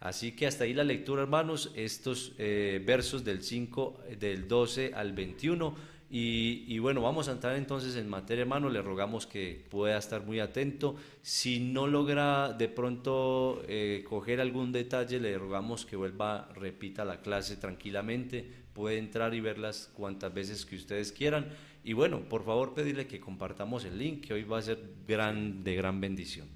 Así 0.00 0.32
que 0.32 0.46
hasta 0.46 0.64
ahí 0.64 0.74
la 0.74 0.84
lectura, 0.84 1.22
hermanos, 1.22 1.72
estos 1.74 2.34
eh, 2.36 2.82
versos 2.84 3.24
del 3.24 3.42
5, 3.42 4.02
del 4.20 4.48
12 4.48 4.92
al 4.94 5.14
21 5.14 5.74
y, 6.08 6.78
bueno, 6.78 7.02
vamos 7.02 7.28
a 7.28 7.32
entrar 7.32 7.56
entonces 7.56 7.96
en 7.96 8.08
materia, 8.08 8.42
hermano. 8.42 8.70
Le 8.70 8.80
rogamos 8.80 9.26
que 9.26 9.66
pueda 9.68 9.98
estar 9.98 10.24
muy 10.24 10.38
atento. 10.38 10.94
Si 11.20 11.58
no 11.58 11.88
logra 11.88 12.52
de 12.52 12.68
pronto 12.68 13.62
eh, 13.66 14.04
coger 14.08 14.40
algún 14.40 14.70
detalle, 14.70 15.18
le 15.18 15.36
rogamos 15.36 15.84
que 15.84 15.96
vuelva, 15.96 16.48
repita 16.54 17.04
la 17.04 17.20
clase 17.22 17.56
tranquilamente. 17.56 18.48
Puede 18.72 18.98
entrar 18.98 19.34
y 19.34 19.40
verlas 19.40 19.90
cuantas 19.94 20.32
veces 20.32 20.64
que 20.64 20.76
ustedes 20.76 21.10
quieran. 21.10 21.48
Y 21.82 21.92
bueno, 21.92 22.20
por 22.28 22.44
favor, 22.44 22.72
pedirle 22.72 23.08
que 23.08 23.18
compartamos 23.18 23.84
el 23.84 23.98
link, 23.98 24.26
que 24.26 24.34
hoy 24.34 24.44
va 24.44 24.58
a 24.58 24.62
ser 24.62 24.78
gran, 25.08 25.64
de 25.64 25.74
gran 25.74 26.00
bendición. 26.00 26.48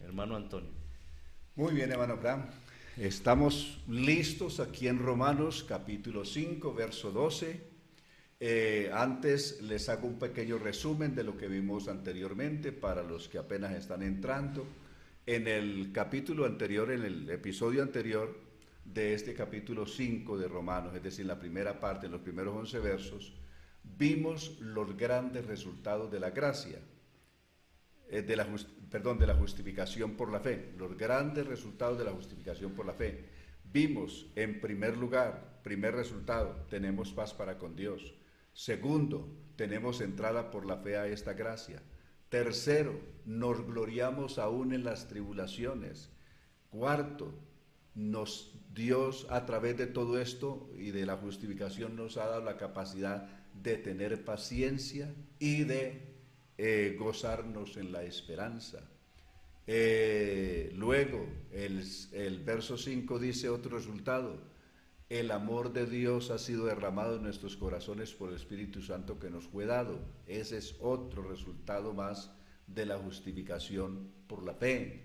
Hermano 0.00 0.36
Antonio. 0.36 0.70
Muy 1.54 1.74
bien, 1.74 1.90
hermano 1.92 2.14
Abraham. 2.14 2.46
Estamos 2.96 3.78
listos 3.88 4.58
aquí 4.58 4.88
en 4.88 4.98
Romanos 4.98 5.64
capítulo 5.68 6.24
5, 6.24 6.72
verso 6.72 7.10
12 7.10 7.75
eh, 8.38 8.90
antes 8.92 9.62
les 9.62 9.88
hago 9.88 10.06
un 10.06 10.18
pequeño 10.18 10.58
resumen 10.58 11.14
de 11.14 11.24
lo 11.24 11.36
que 11.36 11.48
vimos 11.48 11.88
anteriormente 11.88 12.70
para 12.70 13.02
los 13.02 13.28
que 13.28 13.38
apenas 13.38 13.72
están 13.74 14.02
entrando. 14.02 14.66
En 15.24 15.48
el 15.48 15.90
capítulo 15.92 16.44
anterior, 16.44 16.90
en 16.92 17.02
el 17.02 17.30
episodio 17.30 17.82
anterior 17.82 18.38
de 18.84 19.14
este 19.14 19.34
capítulo 19.34 19.86
5 19.86 20.38
de 20.38 20.48
Romanos, 20.48 20.94
es 20.94 21.02
decir, 21.02 21.26
la 21.26 21.38
primera 21.38 21.80
parte, 21.80 22.06
en 22.06 22.12
los 22.12 22.20
primeros 22.20 22.54
11 22.54 22.78
versos, 22.80 23.32
vimos 23.82 24.60
los 24.60 24.96
grandes 24.96 25.46
resultados 25.46 26.10
de 26.12 26.20
la 26.20 26.30
gracia, 26.30 26.78
eh, 28.08 28.22
de 28.22 28.36
la, 28.36 28.46
perdón, 28.90 29.18
de 29.18 29.26
la 29.26 29.34
justificación 29.34 30.14
por 30.14 30.30
la 30.30 30.40
fe, 30.40 30.72
los 30.76 30.96
grandes 30.96 31.46
resultados 31.46 31.98
de 31.98 32.04
la 32.04 32.12
justificación 32.12 32.72
por 32.72 32.86
la 32.86 32.92
fe. 32.92 33.24
Vimos, 33.72 34.26
en 34.36 34.60
primer 34.60 34.96
lugar, 34.96 35.60
primer 35.64 35.94
resultado, 35.94 36.66
tenemos 36.68 37.12
paz 37.12 37.34
para 37.34 37.58
con 37.58 37.74
Dios. 37.74 38.14
Segundo, 38.56 39.28
tenemos 39.54 40.00
entrada 40.00 40.50
por 40.50 40.64
la 40.64 40.78
fe 40.78 40.96
a 40.96 41.06
esta 41.06 41.34
gracia. 41.34 41.82
Tercero, 42.30 42.98
nos 43.26 43.66
gloriamos 43.66 44.38
aún 44.38 44.72
en 44.72 44.82
las 44.82 45.08
tribulaciones. 45.08 46.08
Cuarto, 46.70 47.34
nos, 47.94 48.54
Dios 48.72 49.26
a 49.28 49.44
través 49.44 49.76
de 49.76 49.86
todo 49.86 50.18
esto 50.18 50.70
y 50.78 50.90
de 50.90 51.04
la 51.04 51.18
justificación 51.18 51.96
nos 51.96 52.16
ha 52.16 52.28
dado 52.28 52.44
la 52.44 52.56
capacidad 52.56 53.28
de 53.62 53.76
tener 53.76 54.24
paciencia 54.24 55.14
y 55.38 55.64
de 55.64 56.14
eh, 56.56 56.96
gozarnos 56.98 57.76
en 57.76 57.92
la 57.92 58.04
esperanza. 58.04 58.88
Eh, 59.66 60.72
luego, 60.74 61.28
el, 61.52 61.84
el 62.12 62.38
verso 62.42 62.78
5 62.78 63.18
dice 63.18 63.50
otro 63.50 63.76
resultado 63.76 64.55
el 65.08 65.30
amor 65.30 65.72
de 65.72 65.86
Dios 65.86 66.30
ha 66.30 66.38
sido 66.38 66.66
derramado 66.66 67.16
en 67.16 67.22
nuestros 67.22 67.56
corazones 67.56 68.12
por 68.12 68.30
el 68.30 68.36
Espíritu 68.36 68.82
Santo 68.82 69.20
que 69.20 69.30
nos 69.30 69.46
fue 69.46 69.64
dado. 69.64 70.00
Ese 70.26 70.58
es 70.58 70.76
otro 70.80 71.22
resultado 71.22 71.94
más 71.94 72.32
de 72.66 72.86
la 72.86 72.98
justificación 72.98 74.10
por 74.26 74.42
la 74.42 74.54
fe. 74.54 75.04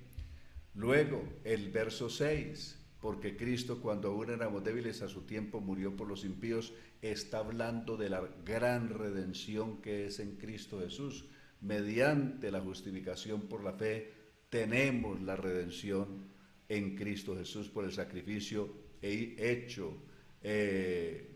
Luego, 0.74 1.24
el 1.44 1.70
verso 1.70 2.10
6, 2.10 2.80
porque 3.00 3.38
Cristo 3.38 3.80
cuando 3.80 4.08
aún 4.08 4.32
éramos 4.32 4.64
débiles 4.64 5.04
a 5.04 5.08
su 5.08 5.22
tiempo 5.22 5.62
murió 5.62 5.96
por 5.96 6.08
los 6.08 6.26
impíos, 6.26 6.74
está 7.04 7.40
hablando 7.40 7.96
de 7.96 8.10
la 8.10 8.28
gran 8.44 8.90
redención 8.90 9.82
que 9.84 10.08
es 10.08 10.20
en 10.20 10.38
Cristo 10.38 10.80
Jesús. 10.80 11.26
Mediante 11.60 12.50
la 12.50 12.62
justificación 12.62 13.42
por 13.42 13.64
la 13.64 13.74
fe 13.74 14.12
tenemos 14.50 15.22
la 15.22 15.36
redención 15.36 16.32
en 16.70 16.96
Cristo 16.96 17.36
Jesús 17.36 17.70
por 17.70 17.86
el 17.86 17.92
sacrificio 17.92 18.81
hecho 19.02 19.98
eh, 20.42 21.32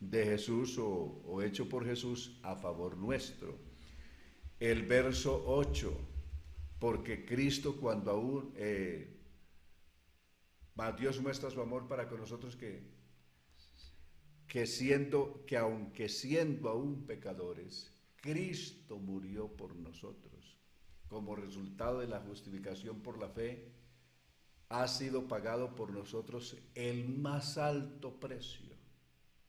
de 0.00 0.24
Jesús 0.24 0.76
o, 0.78 1.42
hecho 1.42 1.68
por 1.68 1.84
Jesús 1.84 2.38
a 2.42 2.56
favor 2.56 2.96
nuestro. 2.96 3.58
El 4.60 4.82
verso 4.86 5.44
8, 5.46 5.92
porque 6.78 7.24
Cristo 7.24 7.76
cuando 7.80 8.10
aún, 8.10 8.52
eh, 8.56 9.16
Dios 10.98 11.20
muestra 11.20 11.50
su 11.50 11.60
amor 11.60 11.88
para 11.88 12.08
con 12.08 12.20
nosotros 12.20 12.56
que, 12.56 12.82
que 14.46 14.66
siendo, 14.66 15.44
que 15.46 15.56
aunque 15.56 16.08
siendo 16.08 16.68
aún 16.68 17.06
pecadores, 17.06 17.92
Cristo 18.20 18.98
murió 18.98 19.48
por 19.48 19.76
nosotros. 19.76 20.58
Como 21.08 21.36
resultado 21.36 22.00
de 22.00 22.08
la 22.08 22.20
justificación 22.20 23.02
por 23.02 23.18
la 23.18 23.28
fe, 23.28 23.73
ha 24.68 24.88
sido 24.88 25.28
pagado 25.28 25.74
por 25.74 25.92
nosotros 25.92 26.56
el 26.74 27.08
más 27.08 27.58
alto 27.58 28.18
precio. 28.18 28.74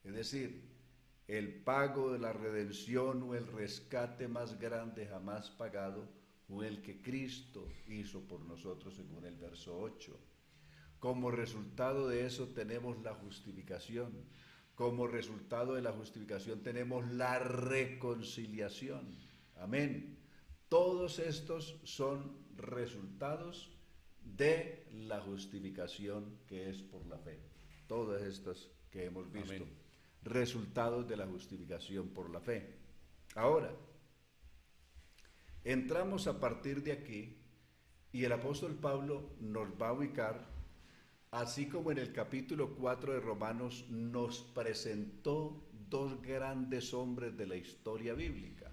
Es 0.04 0.14
decir, 0.14 0.70
el 1.28 1.64
pago 1.64 2.12
de 2.12 2.20
la 2.20 2.34
redención 2.34 3.24
o 3.24 3.34
el 3.34 3.48
rescate 3.48 4.28
más 4.28 4.60
grande 4.60 5.08
jamás 5.08 5.50
pagado 5.50 6.08
fue 6.48 6.68
el 6.68 6.82
que 6.82 7.02
Cristo 7.02 7.68
hizo 7.88 8.22
por 8.22 8.42
nosotros 8.42 8.96
según 8.96 9.26
el 9.26 9.36
verso 9.36 9.80
8. 9.80 10.16
Como 11.00 11.32
resultado 11.32 12.08
de 12.08 12.26
eso 12.26 12.50
tenemos 12.50 13.02
la 13.02 13.16
justificación. 13.16 14.14
Como 14.76 15.08
resultado 15.08 15.74
de 15.74 15.82
la 15.82 15.94
justificación 15.94 16.62
tenemos 16.62 17.10
la 17.14 17.40
reconciliación. 17.40 19.16
Amén. 19.56 20.20
Todos 20.70 21.20
estos 21.20 21.80
son 21.84 22.38
resultados 22.56 23.75
de 24.26 24.88
la 24.92 25.22
justificación 25.22 26.40
que 26.48 26.70
es 26.70 26.82
por 26.82 27.06
la 27.06 27.18
fe. 27.18 27.40
Todas 27.88 28.22
estas 28.24 28.70
que 28.92 29.06
hemos 29.06 29.32
visto. 29.32 29.66
Resultados 30.24 31.08
de 31.08 31.18
la 31.18 31.28
justificación 31.28 32.10
por 32.10 32.30
la 32.30 32.40
fe. 32.40 32.80
Ahora, 33.36 33.72
entramos 35.64 36.28
a 36.28 36.40
partir 36.40 36.82
de 36.82 36.94
aquí 36.94 37.38
y 38.12 38.24
el 38.24 38.32
apóstol 38.32 38.76
Pablo 38.76 39.36
nos 39.40 39.70
va 39.80 39.90
a 39.90 39.94
ubicar, 39.94 40.48
así 41.32 41.68
como 41.68 41.92
en 41.92 41.98
el 42.00 42.14
capítulo 42.14 42.74
4 42.76 43.14
de 43.14 43.20
Romanos 43.20 43.86
nos 43.90 44.40
presentó 44.42 45.68
dos 45.90 46.22
grandes 46.22 46.94
hombres 46.94 47.38
de 47.38 47.46
la 47.46 47.58
historia 47.58 48.14
bíblica. 48.14 48.72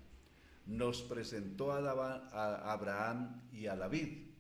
Nos 0.67 1.03
presentó 1.03 1.73
a 1.73 2.73
Abraham 2.73 3.43
y 3.53 3.67
a 3.67 3.75
David, 3.75 4.32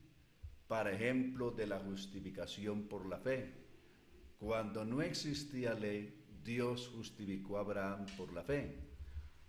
para 0.73 0.91
ejemplo 0.91 1.51
de 1.51 1.67
la 1.67 1.81
justificación 1.81 2.85
por 2.85 3.05
la 3.05 3.19
fe. 3.19 3.53
Cuando 4.39 4.87
no 4.87 5.03
existía 5.03 5.75
ley, 5.75 6.25
Dios 6.43 6.91
justificó 6.97 7.59
a 7.59 7.61
Abraham 7.61 8.07
por 8.17 8.33
la 8.33 8.43
fe. 8.43 8.79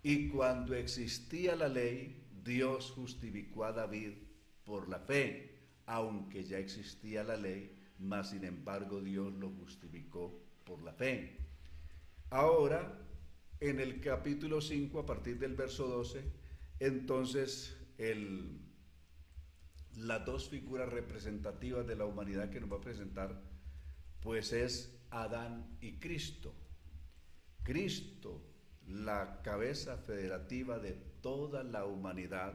Y 0.01 0.27
cuando 0.27 0.75
existía 0.75 1.55
la 1.55 1.69
ley, 1.69 2.27
Dios 2.43 2.91
justificó 2.91 3.63
a 3.63 3.71
David 3.71 4.15
por 4.65 4.89
la 4.89 4.99
fe, 4.99 5.59
aunque 5.85 6.43
ya 6.43 6.59
existía 6.59 7.23
la 7.23 7.37
ley, 7.37 7.73
mas 7.99 8.31
sin 8.31 8.43
embargo 8.43 8.99
Dios 8.99 9.31
lo 9.31 9.49
justificó 9.51 10.43
por 10.65 10.83
la 10.83 10.91
fe. 10.91 11.37
Ahora, 12.31 12.99
en 13.61 13.79
el 13.79 14.01
capítulo 14.01 14.59
5, 14.59 14.99
a 14.99 15.05
partir 15.05 15.39
del 15.39 15.53
verso 15.53 15.87
12, 15.87 16.21
entonces 16.81 17.77
el, 17.97 18.62
las 19.97 20.25
dos 20.25 20.49
figuras 20.49 20.89
representativas 20.89 21.85
de 21.85 21.95
la 21.95 22.05
humanidad 22.05 22.49
que 22.49 22.59
nos 22.59 22.71
va 22.71 22.77
a 22.77 22.81
presentar, 22.81 23.41
pues 24.21 24.53
es 24.53 24.99
Adán 25.11 25.77
y 25.81 25.99
Cristo. 25.99 26.53
Cristo, 27.63 28.41
la 28.87 29.41
cabeza 29.41 29.97
federativa 29.97 30.79
de 30.79 30.93
toda 31.21 31.63
la 31.63 31.85
humanidad, 31.85 32.53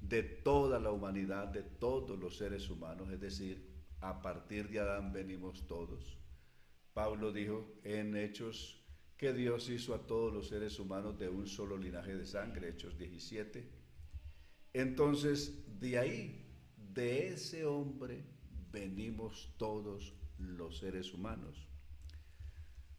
de 0.00 0.22
toda 0.22 0.78
la 0.78 0.90
humanidad, 0.90 1.48
de 1.48 1.62
todos 1.62 2.18
los 2.18 2.36
seres 2.36 2.68
humanos, 2.68 3.10
es 3.10 3.20
decir, 3.20 3.68
a 4.00 4.20
partir 4.20 4.68
de 4.68 4.80
Adán 4.80 5.12
venimos 5.12 5.66
todos. 5.66 6.18
Pablo 6.92 7.32
dijo 7.32 7.80
en 7.84 8.16
Hechos 8.16 8.84
que 9.16 9.32
Dios 9.32 9.68
hizo 9.68 9.94
a 9.94 10.06
todos 10.06 10.32
los 10.32 10.48
seres 10.48 10.78
humanos 10.78 11.18
de 11.18 11.28
un 11.28 11.46
solo 11.46 11.76
linaje 11.76 12.16
de 12.16 12.26
sangre, 12.26 12.68
Hechos 12.68 12.96
17. 12.98 13.77
Entonces, 14.78 15.64
de 15.80 15.98
ahí, 15.98 16.46
de 16.76 17.30
ese 17.30 17.64
hombre, 17.64 18.24
venimos 18.70 19.52
todos 19.56 20.14
los 20.38 20.78
seres 20.78 21.12
humanos. 21.12 21.66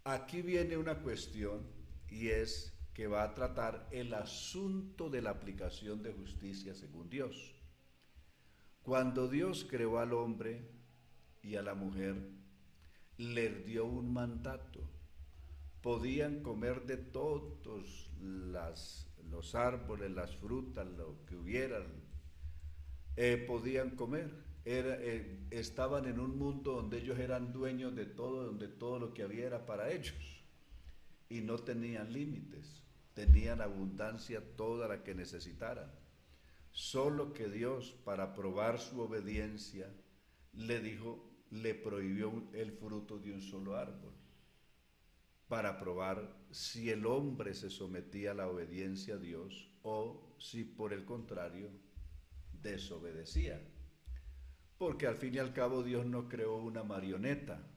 Aquí 0.04 0.42
viene 0.42 0.76
una 0.76 1.00
cuestión 1.00 1.66
y 2.10 2.28
es 2.28 2.78
que 2.94 3.08
va 3.08 3.24
a 3.24 3.34
tratar 3.34 3.88
el 3.94 4.14
asunto 4.14 5.10
de 5.10 5.22
la 5.22 5.30
aplicación 5.30 6.04
de 6.04 6.12
justicia 6.12 6.76
según 6.76 7.10
Dios. 7.10 7.56
Cuando 8.82 9.30
Dios 9.30 9.66
creó 9.70 10.00
al 10.00 10.12
hombre 10.12 10.70
y 11.42 11.56
a 11.56 11.62
la 11.62 11.76
mujer, 11.76 12.30
les 13.16 13.66
dio 13.66 13.86
un 13.86 14.12
mandato. 14.12 14.82
Podían 15.82 16.44
comer 16.44 16.86
de 16.86 16.98
todos 16.98 18.12
los 19.30 19.56
árboles, 19.56 20.12
las 20.12 20.36
frutas, 20.36 20.88
lo 20.88 21.26
que 21.26 21.36
hubieran. 21.36 21.88
Eh, 23.16 23.44
podían 23.48 23.92
comer. 23.92 24.32
Eh, 24.66 25.48
estaban 25.52 26.06
en 26.06 26.20
un 26.20 26.38
mundo 26.38 26.74
donde 26.74 27.00
ellos 27.00 27.18
eran 27.18 27.52
dueños 27.54 27.96
de 27.96 28.06
todo, 28.06 28.44
donde 28.44 28.68
todo 28.68 29.00
lo 29.00 29.14
que 29.14 29.24
había 29.24 29.48
era 29.48 29.66
para 29.66 29.92
ellos. 29.92 30.44
Y 31.30 31.42
no 31.42 31.58
tenían 31.58 32.12
límites 32.12 32.80
tenían 33.20 33.60
abundancia 33.60 34.42
toda 34.56 34.88
la 34.88 35.04
que 35.04 35.14
necesitaran. 35.14 35.92
Solo 36.72 37.34
que 37.34 37.50
Dios, 37.50 37.94
para 38.06 38.34
probar 38.34 38.80
su 38.80 39.02
obediencia, 39.02 39.94
le 40.54 40.80
dijo, 40.80 41.30
le 41.52 41.76
prohibió 41.76 42.32
el 42.54 42.72
fruto 42.72 43.20
de 43.20 43.34
un 43.34 43.42
solo 43.42 43.76
árbol, 43.76 44.14
para 45.50 45.80
probar 45.80 46.32
si 46.52 46.92
el 46.92 47.08
hombre 47.08 47.56
se 47.56 47.72
sometía 47.72 48.32
a 48.32 48.36
la 48.36 48.48
obediencia 48.48 49.16
a 49.16 49.18
Dios 49.18 49.68
o 49.82 50.36
si 50.40 50.64
por 50.64 50.94
el 50.94 51.04
contrario 51.04 51.72
desobedecía. 52.54 53.60
Porque 54.78 55.08
al 55.08 55.18
fin 55.18 55.34
y 55.34 55.40
al 55.40 55.52
cabo 55.52 55.84
Dios 55.84 56.06
no 56.06 56.30
creó 56.30 56.58
una 56.58 56.84
marioneta, 56.84 57.68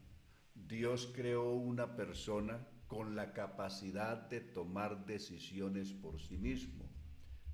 Dios 0.55 1.11
creó 1.17 1.55
una 1.55 1.97
persona 1.97 2.69
con 2.87 3.17
la 3.17 3.33
capacidad 3.33 4.29
de 4.29 4.41
tomar 4.41 5.07
decisiones 5.07 5.95
por 5.95 6.21
sí 6.21 6.37
mismo, 6.37 6.85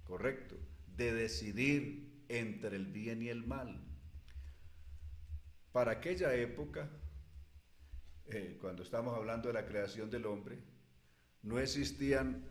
¿correcto? 0.03 0.57
De 0.97 1.15
decidir 1.15 2.25
entre 2.29 2.75
el 2.75 2.87
bien 2.87 3.23
y 3.23 3.29
el 3.29 3.47
mal. 3.47 3.81
Para 5.71 5.93
aquella 5.93 6.35
época, 6.35 6.91
eh, 8.31 8.59
cuando 8.61 8.83
estamos 8.83 9.17
hablando 9.17 9.49
de 9.49 9.55
la 9.55 9.67
creación 9.67 10.11
del 10.11 10.27
hombre, 10.27 10.59
no 11.43 11.59
existían 11.59 12.45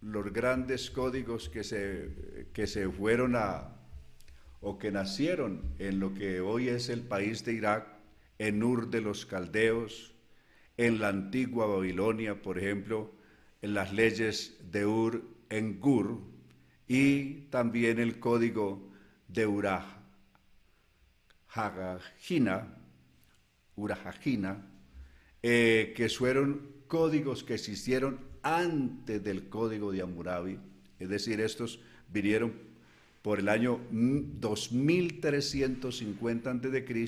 los 0.00 0.32
grandes 0.32 0.90
códigos 0.90 1.48
que 1.48 1.64
se, 1.64 2.48
que 2.52 2.66
se 2.66 2.88
fueron 2.88 3.36
a, 3.36 3.76
o 4.60 4.78
que 4.78 4.90
nacieron 4.90 5.74
en 5.78 6.00
lo 6.00 6.14
que 6.14 6.40
hoy 6.40 6.68
es 6.68 6.88
el 6.88 7.02
país 7.02 7.44
de 7.44 7.52
Irak, 7.52 7.86
en 8.38 8.62
Ur 8.62 8.88
de 8.90 9.00
los 9.00 9.26
Caldeos, 9.26 10.14
en 10.76 11.00
la 11.00 11.08
antigua 11.08 11.66
Babilonia, 11.66 12.42
por 12.42 12.58
ejemplo, 12.58 13.14
en 13.62 13.74
las 13.74 13.92
leyes 13.92 14.58
de 14.70 14.86
Ur 14.86 15.36
en 15.48 15.80
Gur 15.80 16.20
y 16.86 17.42
también 17.50 17.98
el 17.98 18.18
código 18.20 18.92
de 19.28 19.46
Urahagina, 19.46 19.96
Urahagina, 23.76 24.75
eh, 25.42 25.92
que 25.96 26.08
fueron 26.08 26.68
códigos 26.86 27.44
que 27.44 27.58
se 27.58 27.72
hicieron 27.72 28.20
antes 28.42 29.22
del 29.22 29.48
código 29.48 29.92
de 29.92 30.00
Hammurabi, 30.02 30.58
es 30.98 31.08
decir, 31.08 31.40
estos 31.40 31.80
vinieron 32.12 32.54
por 33.22 33.38
el 33.40 33.48
año 33.48 33.80
2350 33.90 36.50
a.C., 36.50 37.06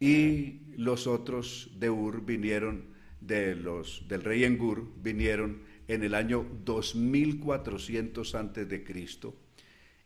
y 0.00 0.60
los 0.76 1.08
otros 1.08 1.72
de 1.76 1.90
Ur 1.90 2.24
vinieron, 2.24 2.84
de 3.20 3.56
los, 3.56 4.06
del 4.06 4.22
rey 4.22 4.44
Engur, 4.44 4.86
vinieron 5.02 5.62
en 5.88 6.04
el 6.04 6.14
año 6.14 6.46
2400 6.64 8.36
antes 8.36 8.68
de 8.68 8.84
Cristo 8.84 9.34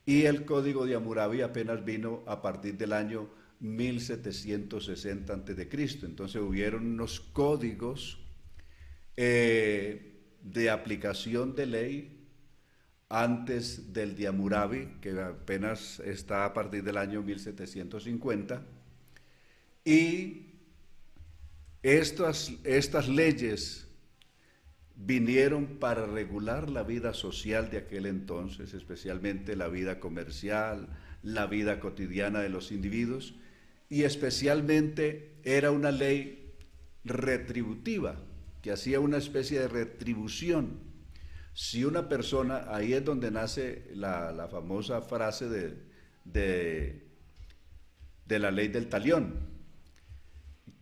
y 0.04 0.22
el 0.22 0.44
código 0.44 0.86
de 0.86 0.94
Hammurabi 0.94 1.42
apenas 1.42 1.84
vino 1.84 2.22
a 2.26 2.42
partir 2.42 2.76
del 2.76 2.92
año 2.92 3.28
1760 3.62 5.32
antes 5.32 5.56
de 5.56 5.68
Cristo. 5.68 6.04
Entonces 6.04 6.42
hubieron 6.42 6.84
unos 6.84 7.20
códigos 7.20 8.18
eh, 9.16 10.20
de 10.42 10.70
aplicación 10.70 11.54
de 11.54 11.66
ley 11.66 12.18
antes 13.08 13.92
del 13.92 14.16
de 14.16 14.26
Hammurabi, 14.26 14.98
que 15.00 15.10
apenas 15.20 16.00
está 16.00 16.44
a 16.44 16.52
partir 16.52 16.82
del 16.82 16.96
año 16.96 17.22
1750 17.22 18.62
y 19.84 20.46
estas, 21.82 22.52
estas 22.64 23.08
leyes 23.08 23.86
vinieron 24.94 25.78
para 25.78 26.06
regular 26.06 26.70
la 26.70 26.84
vida 26.84 27.12
social 27.12 27.70
de 27.70 27.78
aquel 27.78 28.06
entonces, 28.06 28.72
especialmente 28.74 29.56
la 29.56 29.68
vida 29.68 29.98
comercial, 30.00 30.88
la 31.22 31.46
vida 31.46 31.80
cotidiana 31.80 32.40
de 32.40 32.48
los 32.48 32.72
individuos, 32.72 33.34
y 33.92 34.04
especialmente 34.04 35.34
era 35.44 35.70
una 35.70 35.90
ley 35.90 36.54
retributiva, 37.04 38.16
que 38.62 38.72
hacía 38.72 39.00
una 39.00 39.18
especie 39.18 39.60
de 39.60 39.68
retribución. 39.68 40.80
Si 41.52 41.84
una 41.84 42.08
persona, 42.08 42.74
ahí 42.74 42.94
es 42.94 43.04
donde 43.04 43.30
nace 43.30 43.90
la, 43.94 44.48
famosa 44.50 45.02
frase 45.02 45.46
de, 45.46 45.76
de, 46.24 47.06
de 48.24 48.38
la 48.38 48.50
ley 48.50 48.68
del 48.68 48.88
talión, 48.88 49.40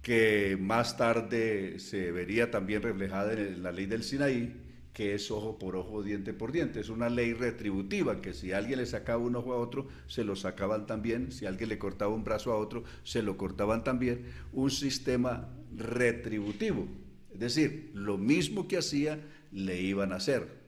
que 0.03 0.57
más 0.61 0.97
tarde 0.97 1.81
se 1.81 2.13
vería 2.13 2.53
también 2.53 2.81
reflejada 2.81 3.33
en 3.33 3.61
la 3.61 3.73
ley 3.73 3.87
del 3.87 4.05
Sinaí, 4.05 4.55
que 4.93 5.15
es 5.15 5.31
ojo 5.31 5.59
por 5.59 5.77
ojo, 5.77 6.03
diente 6.03 6.33
por 6.33 6.53
diente. 6.53 6.81
Es 6.81 6.89
una 6.89 7.09
ley 7.09 7.33
retributiva, 7.33 8.21
que 8.21 8.35
si 8.35 8.53
alguien 8.53 8.79
le 8.79 8.87
sacaba 8.87 9.23
un 9.23 9.37
ojo 9.37 9.53
a 9.53 9.59
otro, 9.59 9.89
se 10.07 10.25
lo 10.25 10.37
sacaban 10.37 10.87
también, 10.87 11.33
si 11.33 11.47
alguien 11.47 11.69
le 11.69 11.79
cortaba 11.79 12.15
un 12.15 12.25
brazo 12.25 12.53
a 12.53 12.57
otro, 12.57 12.85
se 13.05 13.23
lo 13.23 13.37
cortaban 13.37 13.85
también. 13.85 14.27
Un 14.53 14.71
sistema 14.71 15.49
retributivo. 15.77 16.87
Es 17.33 17.41
decir, 17.41 17.91
lo 17.95 18.19
mismo 18.19 18.67
que 18.67 18.79
hacía, 18.79 19.21
le 19.53 19.81
iban 19.81 20.13
a 20.13 20.17
hacer. 20.17 20.61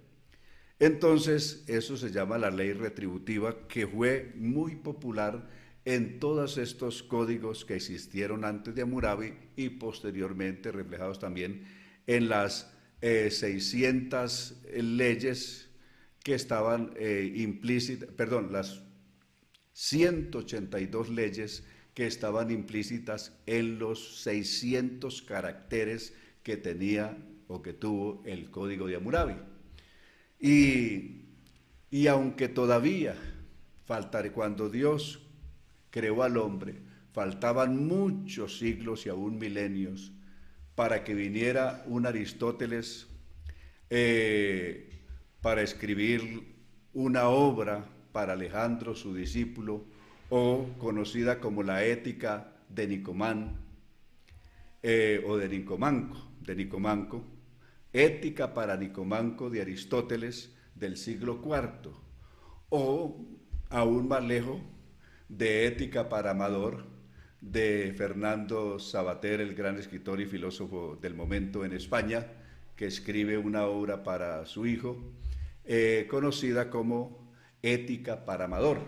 Entonces, 0.79 1.65
eso 1.69 1.97
se 1.97 2.11
llama 2.11 2.39
la 2.39 2.51
ley 2.51 2.73
retributiva, 2.73 3.69
que 3.69 3.87
fue 3.87 4.33
muy 4.37 4.77
popular 4.77 5.49
en 5.85 6.19
todos 6.19 6.59
estos 6.59 7.03
códigos 7.03 7.65
que 7.65 7.75
existieron 7.75 8.45
antes 8.45 8.75
de 8.75 8.83
Hammurabi 8.83 9.35
y 9.57 9.69
posteriormente 9.71 10.73
reflejados 10.73 11.19
también 11.19 11.65
en 12.07 12.29
las 12.29 12.73
600 13.03 14.63
eh, 14.65 14.83
leyes 14.83 15.69
que 16.23 16.35
estaban 16.35 16.93
eh, 16.97 17.33
implícitas, 17.37 18.09
perdón, 18.11 18.53
las 18.53 18.81
182 19.73 21.09
leyes 21.09 21.65
que 21.95 22.07
estaban 22.07 22.51
implícitas 22.51 23.37
en 23.47 23.81
los 23.81 24.23
600 24.23 25.23
caracteres 25.23 26.15
que 26.45 26.57
tenía 26.57 27.19
o 27.49 27.61
que 27.61 27.73
tuvo 27.73 28.23
el 28.25 28.51
código 28.51 28.87
de 28.87 28.97
Hammurabi. 28.97 29.35
Y, 30.39 31.23
y 31.91 32.07
aunque 32.07 32.49
todavía 32.49 33.17
faltaré, 33.85 34.31
cuando 34.31 34.71
Dios 34.71 35.21
creó 35.91 36.23
al 36.23 36.37
hombre, 36.37 36.77
faltaban 37.13 37.87
muchos 37.87 38.59
siglos 38.59 39.07
y 39.07 39.09
aún 39.09 39.39
milenios 39.39 40.13
para 40.75 41.05
que 41.05 41.15
viniera 41.15 41.83
un 41.87 42.07
Aristóteles 42.07 43.09
eh, 43.91 44.91
para 45.41 45.63
escribir 45.63 46.55
una 46.95 47.29
obra 47.29 47.85
para 48.13 48.35
Alejandro, 48.35 48.95
su 48.95 49.15
discípulo, 49.15 49.85
o 50.31 50.67
conocida 50.79 51.41
como 51.41 51.63
la 51.63 51.85
ética 51.85 52.53
de 52.69 52.87
Nicomán 52.87 53.61
eh, 54.83 55.23
o 55.27 55.37
de 55.37 55.49
Nicomanco, 55.49 56.17
de 56.41 56.57
Nicomanco, 56.57 57.23
ética 57.93 58.55
para 58.55 58.77
Nicomanco 58.77 59.51
de 59.51 59.61
Aristóteles 59.61 60.55
del 60.75 60.97
siglo 60.97 61.41
IV, 61.45 61.93
o 62.71 63.25
aún 63.69 64.09
más 64.09 64.25
lejos, 64.25 64.61
de 65.29 65.67
ética 65.67 66.09
para 66.09 66.33
Amador 66.33 66.92
de 67.43 67.93
Fernando 67.97 68.79
Sabater, 68.79 69.41
el 69.41 69.55
gran 69.55 69.77
escritor 69.77 70.21
y 70.21 70.27
filósofo 70.27 70.97
del 71.03 71.15
momento 71.15 71.65
en 71.65 71.73
España, 71.73 72.25
que 72.77 72.87
escribe 72.87 73.37
una 73.37 73.67
obra 73.67 74.05
para 74.05 74.47
su 74.47 74.65
hijo, 74.65 74.97
eh, 75.65 76.07
conocida 76.09 76.71
como 76.71 77.33
Ética 77.61 78.25
para 78.25 78.45
Amador. 78.45 78.79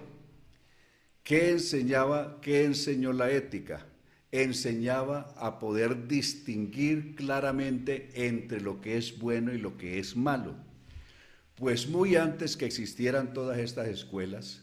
¿Qué 1.25 1.51
enseñaba? 1.51 2.39
¿Qué 2.41 2.65
enseñó 2.65 3.13
la 3.13 3.31
ética? 3.31 3.87
Enseñaba 4.31 5.35
a 5.37 5.59
poder 5.59 6.07
distinguir 6.07 7.15
claramente 7.17 8.11
entre 8.15 8.61
lo 8.61 8.81
que 8.81 8.97
es 8.97 9.19
bueno 9.19 9.53
y 9.53 9.59
lo 9.59 9.77
que 9.77 9.99
es 9.99 10.17
malo. 10.17 10.55
Pues 11.57 11.89
muy 11.89 12.17
antes 12.17 12.57
que 12.57 12.67
existieran 12.67 13.33
todas 13.33 13.59
estas 13.59 13.89
escuelas, 13.89 14.63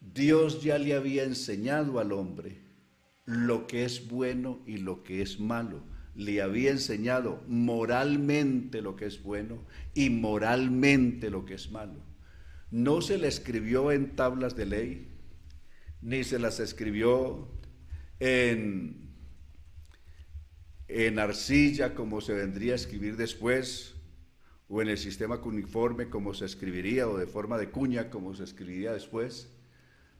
Dios 0.00 0.62
ya 0.62 0.78
le 0.78 0.94
había 0.94 1.24
enseñado 1.24 1.98
al 1.98 2.12
hombre 2.12 2.67
lo 3.28 3.66
que 3.66 3.84
es 3.84 4.08
bueno 4.08 4.58
y 4.64 4.78
lo 4.78 5.04
que 5.04 5.20
es 5.20 5.38
malo. 5.38 5.82
Le 6.14 6.40
había 6.40 6.70
enseñado 6.70 7.42
moralmente 7.46 8.80
lo 8.80 8.96
que 8.96 9.04
es 9.04 9.22
bueno 9.22 9.66
y 9.92 10.08
moralmente 10.08 11.28
lo 11.28 11.44
que 11.44 11.52
es 11.52 11.70
malo. 11.70 12.00
No 12.70 13.02
se 13.02 13.18
le 13.18 13.28
escribió 13.28 13.92
en 13.92 14.16
tablas 14.16 14.56
de 14.56 14.64
ley, 14.64 15.08
ni 16.00 16.24
se 16.24 16.38
las 16.38 16.58
escribió 16.58 17.50
en, 18.18 19.10
en 20.88 21.18
arcilla 21.18 21.94
como 21.94 22.22
se 22.22 22.32
vendría 22.32 22.72
a 22.72 22.76
escribir 22.76 23.18
después, 23.18 23.94
o 24.70 24.80
en 24.80 24.88
el 24.88 24.96
sistema 24.96 25.42
cuneiforme 25.42 26.08
como 26.08 26.32
se 26.32 26.46
escribiría, 26.46 27.06
o 27.06 27.18
de 27.18 27.26
forma 27.26 27.58
de 27.58 27.68
cuña 27.68 28.08
como 28.08 28.34
se 28.34 28.44
escribiría 28.44 28.94
después 28.94 29.50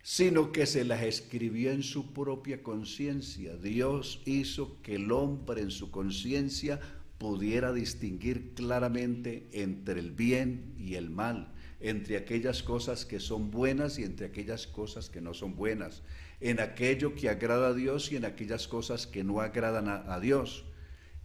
sino 0.03 0.53
que 0.53 0.67
se 0.67 0.85
las 0.85 1.03
escribió 1.03 1.71
en 1.71 1.83
su 1.83 2.13
propia 2.13 2.63
conciencia. 2.63 3.57
Dios 3.57 4.23
hizo 4.25 4.81
que 4.83 4.95
el 4.95 5.13
hombre 5.13 5.63
en 5.63 5.71
su 5.71 5.91
conciencia 5.91 6.81
pudiera 7.19 7.73
distinguir 7.73 8.55
claramente 8.55 9.49
entre 9.53 10.01
el 10.01 10.13
bien 10.13 10.75
y 10.79 10.95
el 10.95 11.11
mal, 11.11 11.53
entre 11.81 12.17
aquellas 12.17 12.63
cosas 12.63 13.05
que 13.05 13.21
son 13.21 13.51
buenas 13.51 13.99
y 13.99 14.05
entre 14.05 14.27
aquellas 14.27 14.67
cosas 14.67 15.11
que 15.11 15.21
no 15.21 15.35
son 15.35 15.57
buenas, 15.57 16.03
en 16.41 16.61
aquello 16.61 17.15
que 17.15 17.29
agrada 17.29 17.69
a 17.69 17.75
Dios 17.75 18.13
y 18.13 18.17
en 18.17 18.25
aquellas 18.25 18.69
cosas 18.69 19.07
que 19.07 19.25
no 19.25 19.41
agradan 19.41 19.89
a, 19.89 20.21
Dios. 20.21 20.65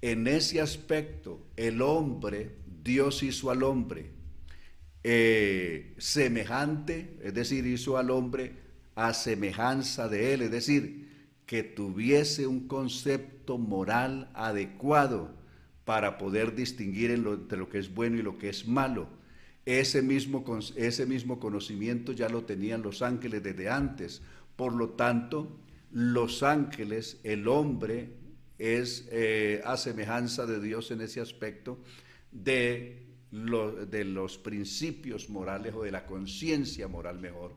En 0.01 0.27
ese 0.27 0.59
aspecto, 0.59 1.45
el 1.55 1.81
hombre, 1.81 2.55
Dios 2.83 3.21
hizo 3.21 3.51
al 3.51 3.63
hombre 3.63 4.11
eh, 5.03 5.93
semejante, 5.99 7.17
es 7.21 7.33
decir, 7.33 7.65
hizo 7.67 7.97
al 7.97 8.09
hombre 8.09 8.62
a 8.95 9.13
semejanza 9.13 10.07
de 10.07 10.33
Él, 10.33 10.41
es 10.43 10.51
decir, 10.51 11.09
que 11.45 11.63
tuviese 11.63 12.47
un 12.47 12.67
concepto 12.67 13.57
moral 13.57 14.29
adecuado 14.33 15.31
para 15.85 16.17
poder 16.17 16.55
distinguir 16.55 17.11
entre 17.11 17.57
lo 17.57 17.69
que 17.69 17.79
es 17.79 17.93
bueno 17.93 18.17
y 18.17 18.21
lo 18.21 18.37
que 18.37 18.49
es 18.49 18.67
malo. 18.67 19.07
Ese 19.65 20.01
mismo, 20.01 20.43
ese 20.75 21.05
mismo 21.05 21.39
conocimiento 21.39 22.11
ya 22.11 22.29
lo 22.29 22.43
tenían 22.43 22.81
los 22.81 23.01
ángeles 23.01 23.43
desde 23.43 23.69
antes. 23.69 24.21
Por 24.55 24.73
lo 24.73 24.91
tanto, 24.91 25.57
los 25.91 26.43
ángeles, 26.43 27.19
el 27.23 27.47
hombre, 27.47 28.09
es 28.57 29.07
eh, 29.11 29.61
a 29.65 29.77
semejanza 29.77 30.45
de 30.45 30.61
Dios 30.61 30.91
en 30.91 31.01
ese 31.01 31.19
aspecto 31.21 31.79
de, 32.31 33.05
de 33.31 34.05
los 34.05 34.37
principios 34.37 35.29
morales 35.29 35.73
o 35.75 35.83
de 35.83 35.91
la 35.91 36.05
conciencia 36.05 36.87
moral 36.87 37.19
mejor. 37.19 37.55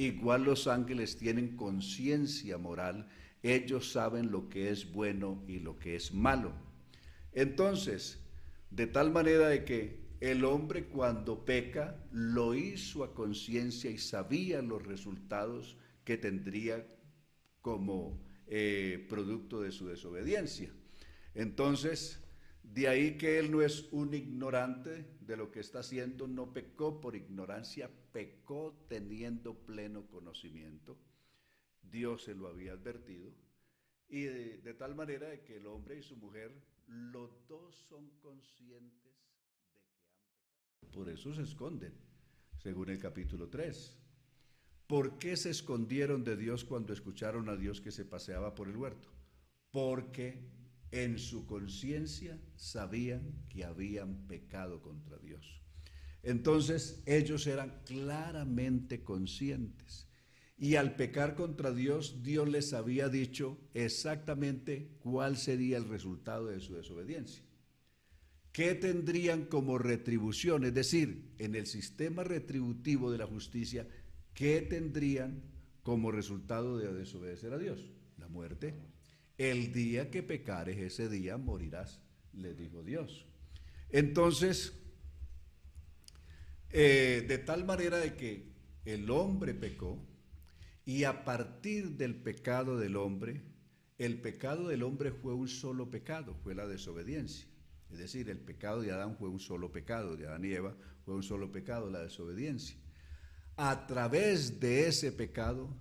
Igual 0.00 0.44
los 0.44 0.66
ángeles 0.66 1.18
tienen 1.18 1.58
conciencia 1.58 2.56
moral, 2.56 3.06
ellos 3.42 3.92
saben 3.92 4.30
lo 4.30 4.48
que 4.48 4.70
es 4.70 4.90
bueno 4.90 5.44
y 5.46 5.58
lo 5.58 5.78
que 5.78 5.94
es 5.94 6.14
malo. 6.14 6.54
Entonces, 7.32 8.18
de 8.70 8.86
tal 8.86 9.12
manera 9.12 9.50
de 9.50 9.62
que 9.66 10.00
el 10.20 10.46
hombre 10.46 10.86
cuando 10.86 11.44
peca 11.44 12.02
lo 12.12 12.54
hizo 12.54 13.04
a 13.04 13.12
conciencia 13.12 13.90
y 13.90 13.98
sabía 13.98 14.62
los 14.62 14.86
resultados 14.86 15.76
que 16.02 16.16
tendría 16.16 16.82
como 17.60 18.24
eh, 18.46 19.04
producto 19.06 19.60
de 19.60 19.70
su 19.70 19.86
desobediencia. 19.86 20.72
Entonces, 21.34 22.19
de 22.72 22.86
ahí 22.86 23.18
que 23.18 23.40
él 23.40 23.50
no 23.50 23.62
es 23.62 23.88
un 23.90 24.14
ignorante 24.14 25.04
de 25.20 25.36
lo 25.36 25.50
que 25.50 25.58
está 25.58 25.80
haciendo, 25.80 26.28
no 26.28 26.52
pecó 26.52 27.00
por 27.00 27.16
ignorancia, 27.16 27.90
pecó 28.12 28.86
teniendo 28.88 29.54
pleno 29.54 30.06
conocimiento. 30.06 30.96
Dios 31.82 32.22
se 32.22 32.34
lo 32.34 32.46
había 32.46 32.72
advertido. 32.72 33.32
Y 34.08 34.22
de, 34.22 34.74
tal 34.74 34.94
manera 34.94 35.42
que 35.42 35.56
el 35.56 35.66
hombre 35.66 35.98
y 35.98 36.02
su 36.02 36.16
mujer, 36.16 36.52
los 36.86 37.44
dos 37.48 37.74
son 37.88 38.08
conscientes 38.20 39.14
de 39.26 39.40
que 39.42 39.80
han. 40.86 40.92
Por 40.92 41.08
eso 41.08 41.34
se 41.34 41.42
esconden, 41.42 41.92
según 42.56 42.90
el 42.90 43.00
capítulo 43.00 43.48
3. 43.48 43.98
¿Por 44.86 45.18
qué 45.18 45.36
se 45.36 45.50
escondieron 45.50 46.22
de 46.22 46.36
Dios 46.36 46.64
cuando 46.64 46.92
escucharon 46.92 47.48
a 47.48 47.56
Dios 47.56 47.80
que 47.80 47.90
se 47.90 48.04
paseaba 48.04 48.54
por 48.54 48.68
el 48.68 48.76
huerto? 48.76 49.08
Porque 49.72 50.59
en 50.92 51.18
su 51.18 51.46
conciencia 51.46 52.38
sabían 52.56 53.44
que 53.48 53.64
habían 53.64 54.26
pecado 54.26 54.82
contra 54.82 55.18
Dios. 55.18 55.60
Entonces 56.22 57.02
ellos 57.06 57.46
eran 57.46 57.80
claramente 57.84 59.02
conscientes. 59.02 60.06
Y 60.58 60.74
al 60.74 60.94
pecar 60.94 61.36
contra 61.36 61.72
Dios, 61.72 62.22
Dios 62.22 62.46
les 62.48 62.74
había 62.74 63.08
dicho 63.08 63.58
exactamente 63.72 64.98
cuál 64.98 65.38
sería 65.38 65.78
el 65.78 65.88
resultado 65.88 66.48
de 66.48 66.60
su 66.60 66.74
desobediencia. 66.74 67.42
¿Qué 68.52 68.74
tendrían 68.74 69.46
como 69.46 69.78
retribución? 69.78 70.64
Es 70.64 70.74
decir, 70.74 71.34
en 71.38 71.54
el 71.54 71.66
sistema 71.66 72.24
retributivo 72.24 73.10
de 73.10 73.18
la 73.18 73.26
justicia, 73.26 73.88
¿qué 74.34 74.60
tendrían 74.60 75.42
como 75.82 76.10
resultado 76.10 76.76
de 76.76 76.92
desobedecer 76.92 77.54
a 77.54 77.58
Dios? 77.58 77.90
La 78.18 78.28
muerte. 78.28 78.74
El 79.40 79.72
día 79.72 80.10
que 80.10 80.22
pecares, 80.22 80.76
ese 80.76 81.08
día 81.08 81.38
morirás, 81.38 82.02
le 82.34 82.52
dijo 82.52 82.82
Dios. 82.82 83.24
Entonces, 83.88 84.74
eh, 86.68 87.24
de 87.26 87.38
tal 87.38 87.64
manera 87.64 87.96
de 87.96 88.16
que 88.16 88.52
el 88.84 89.08
hombre 89.08 89.54
pecó 89.54 89.98
y 90.84 91.04
a 91.04 91.24
partir 91.24 91.92
del 91.92 92.16
pecado 92.16 92.76
del 92.76 92.96
hombre, 92.96 93.40
el 93.96 94.20
pecado 94.20 94.68
del 94.68 94.82
hombre 94.82 95.10
fue 95.10 95.32
un 95.32 95.48
solo 95.48 95.90
pecado, 95.90 96.34
fue 96.42 96.54
la 96.54 96.66
desobediencia. 96.66 97.46
Es 97.90 97.96
decir, 97.96 98.28
el 98.28 98.40
pecado 98.40 98.82
de 98.82 98.92
Adán 98.92 99.16
fue 99.16 99.30
un 99.30 99.40
solo 99.40 99.72
pecado, 99.72 100.18
de 100.18 100.26
Adán 100.26 100.44
y 100.44 100.52
Eva 100.52 100.76
fue 101.06 101.14
un 101.14 101.22
solo 101.22 101.50
pecado, 101.50 101.88
la 101.88 102.02
desobediencia. 102.02 102.76
A 103.56 103.86
través 103.86 104.60
de 104.60 104.86
ese 104.86 105.12
pecado 105.12 105.74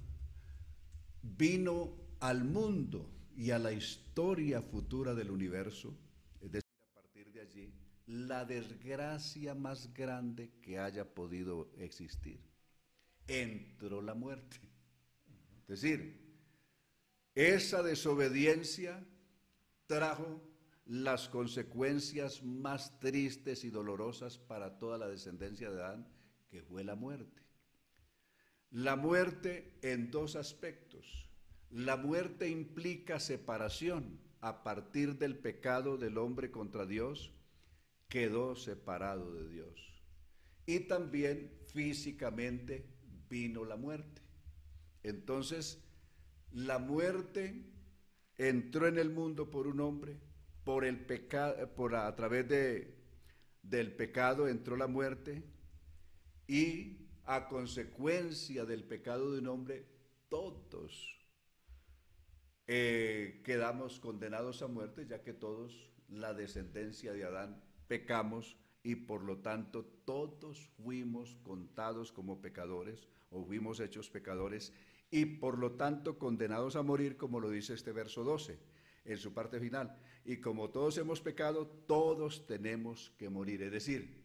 vino 1.22 1.94
al 2.22 2.46
mundo 2.46 3.19
y 3.40 3.52
a 3.52 3.58
la 3.58 3.72
historia 3.72 4.62
futura 4.62 5.16
del 5.16 5.32
universo, 5.32 5.98
es 6.42 6.52
decir, 6.52 6.70
a 6.92 6.94
partir 6.94 7.32
de 7.32 7.40
allí, 7.40 7.74
la 8.06 8.44
desgracia 8.44 9.56
más 9.56 9.94
grande 9.94 10.52
que 10.62 10.78
haya 10.78 11.06
podido 11.06 11.72
existir. 11.78 12.42
Entró 13.28 14.02
la 14.02 14.14
muerte. 14.14 14.58
Es 15.70 15.82
decir, 15.82 16.20
Esa 17.34 17.82
desobediencia 17.82 19.08
trajo 19.86 20.42
las 20.86 21.30
consecuencias 21.30 22.44
más 22.44 23.00
tristes 23.00 23.64
y 23.64 23.70
dolorosas 23.70 24.38
para 24.38 24.78
toda 24.78 24.98
la 24.98 25.08
descendencia 25.08 25.72
de 25.72 25.82
Adán, 25.82 26.08
que 26.50 26.62
fue 26.62 26.84
la 26.84 26.96
muerte. 26.96 27.42
La 28.72 28.98
muerte 28.98 29.80
en 29.82 30.12
dos 30.12 30.36
aspectos. 30.36 31.29
La 31.72 31.98
muerte 31.98 32.50
implica 32.50 33.20
separación. 33.20 34.20
A 34.42 34.64
partir 34.64 35.18
del 35.18 35.38
pecado 35.38 35.98
del 35.98 36.18
hombre 36.18 36.50
contra 36.50 36.86
Dios, 36.86 37.34
quedó 38.08 38.56
separado 38.56 39.34
de 39.34 39.50
Dios. 39.50 40.02
Y 40.66 40.82
también 40.82 41.52
físicamente 41.68 42.86
vino 43.30 43.66
la 43.66 43.76
muerte. 43.76 44.22
Entonces, 45.04 45.84
la 46.52 46.80
muerte 46.80 47.66
entró 48.38 48.88
en 48.88 48.98
el 48.98 49.10
mundo 49.10 49.52
por 49.52 49.68
un 49.68 49.82
hombre, 49.82 50.18
por 50.64 50.86
el 50.86 51.06
pecado, 51.06 51.76
por 51.76 51.96
a 51.96 52.16
través 52.16 52.48
de, 52.48 52.96
del 53.62 53.94
pecado 53.94 54.48
entró 54.48 54.78
la 54.78 54.88
muerte 54.88 55.44
y 56.48 57.10
a 57.26 57.48
consecuencia 57.50 58.66
del 58.66 58.86
pecado 58.86 59.34
de 59.34 59.40
un 59.40 59.48
hombre 59.48 59.86
todos 60.30 61.19
eh, 62.72 63.42
quedamos 63.44 64.00
condenados 64.00 64.62
a 64.62 64.68
muerte, 64.68 65.08
ya 65.08 65.24
que 65.24 65.34
todos 65.34 65.90
la 66.08 66.36
descendencia 66.36 67.14
de 67.14 67.24
Adán 67.24 67.60
pecamos 67.88 68.58
y 68.84 68.94
por 68.94 69.24
lo 69.24 69.40
tanto 69.40 69.84
todos 70.06 70.70
fuimos 70.78 71.36
contados 71.42 72.12
como 72.12 72.44
pecadores 72.44 73.08
o 73.32 73.44
fuimos 73.44 73.80
hechos 73.80 74.12
pecadores 74.12 74.72
y 75.10 75.26
por 75.26 75.58
lo 75.58 75.72
tanto 75.72 76.20
condenados 76.20 76.76
a 76.76 76.84
morir, 76.84 77.18
como 77.18 77.40
lo 77.40 77.50
dice 77.50 77.74
este 77.74 77.92
verso 77.92 78.24
12 78.24 78.60
en 79.06 79.18
su 79.18 79.34
parte 79.34 79.60
final. 79.60 79.98
Y 80.24 80.38
como 80.38 80.70
todos 80.70 80.96
hemos 81.00 81.22
pecado, 81.22 81.66
todos 81.88 82.46
tenemos 82.46 83.12
que 83.18 83.30
morir. 83.30 83.64
Es 83.64 83.72
decir, 83.72 84.22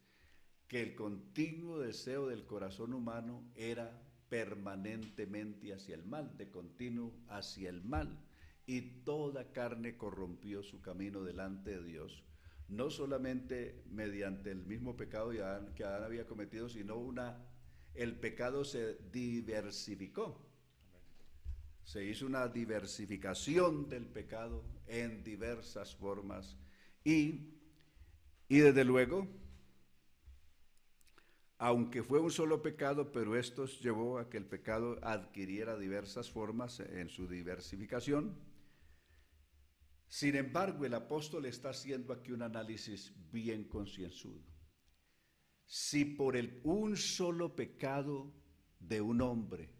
que 0.72 0.80
el 0.80 0.94
continuo 0.94 1.80
deseo 1.80 2.28
del 2.28 2.46
corazón 2.46 2.94
humano 2.94 3.44
era 3.54 4.02
permanentemente 4.30 5.74
hacia 5.74 5.94
el 5.94 6.04
mal, 6.06 6.34
de 6.38 6.48
continuo 6.48 7.12
hacia 7.28 7.68
el 7.68 7.84
mal, 7.84 8.18
y 8.64 8.80
toda 9.04 9.52
carne 9.52 9.98
corrompió 9.98 10.62
su 10.62 10.80
camino 10.80 11.22
delante 11.22 11.72
de 11.72 11.84
Dios 11.84 12.24
no 12.72 12.88
solamente 12.88 13.82
mediante 13.90 14.50
el 14.50 14.64
mismo 14.64 14.96
pecado 14.96 15.30
que 15.30 15.84
Adán 15.84 16.04
había 16.04 16.26
cometido, 16.26 16.70
sino 16.70 16.96
una, 16.96 17.36
el 17.94 18.18
pecado 18.18 18.64
se 18.64 18.96
diversificó. 19.12 20.48
Se 21.84 22.02
hizo 22.02 22.24
una 22.24 22.48
diversificación 22.48 23.90
del 23.90 24.06
pecado 24.06 24.64
en 24.86 25.22
diversas 25.22 25.94
formas 25.94 26.56
y, 27.04 27.58
y 28.48 28.58
desde 28.58 28.84
luego, 28.84 29.28
aunque 31.64 32.02
fue 32.02 32.18
un 32.18 32.32
solo 32.32 32.60
pecado, 32.60 33.12
pero 33.12 33.36
esto 33.36 33.66
llevó 33.66 34.18
a 34.18 34.28
que 34.28 34.36
el 34.36 34.46
pecado 34.46 34.98
adquiriera 35.00 35.78
diversas 35.78 36.28
formas 36.28 36.80
en 36.80 37.08
su 37.08 37.28
diversificación, 37.28 38.36
sin 40.08 40.34
embargo, 40.34 40.84
el 40.84 40.92
apóstol 40.94 41.46
está 41.46 41.70
haciendo 41.70 42.12
aquí 42.12 42.32
un 42.32 42.42
análisis 42.42 43.12
bien 43.30 43.62
concienzudo. 43.62 44.42
Si 45.64 46.04
por 46.04 46.36
el, 46.36 46.60
un 46.64 46.96
solo 46.96 47.54
pecado 47.54 48.34
de 48.80 49.00
un 49.00 49.20
hombre 49.20 49.70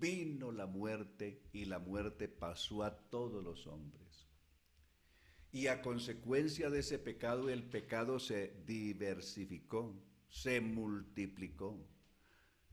vino 0.00 0.50
la 0.50 0.66
muerte 0.66 1.44
y 1.52 1.64
la 1.66 1.78
muerte 1.78 2.26
pasó 2.26 2.82
a 2.82 3.08
todos 3.08 3.44
los 3.44 3.68
hombres, 3.68 4.28
y 5.52 5.68
a 5.68 5.80
consecuencia 5.80 6.70
de 6.70 6.80
ese 6.80 6.98
pecado 6.98 7.48
el 7.48 7.62
pecado 7.62 8.18
se 8.18 8.64
diversificó, 8.66 10.09
se 10.30 10.60
multiplicó. 10.60 11.76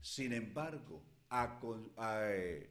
Sin 0.00 0.32
embargo, 0.32 1.02
eh, 2.00 2.70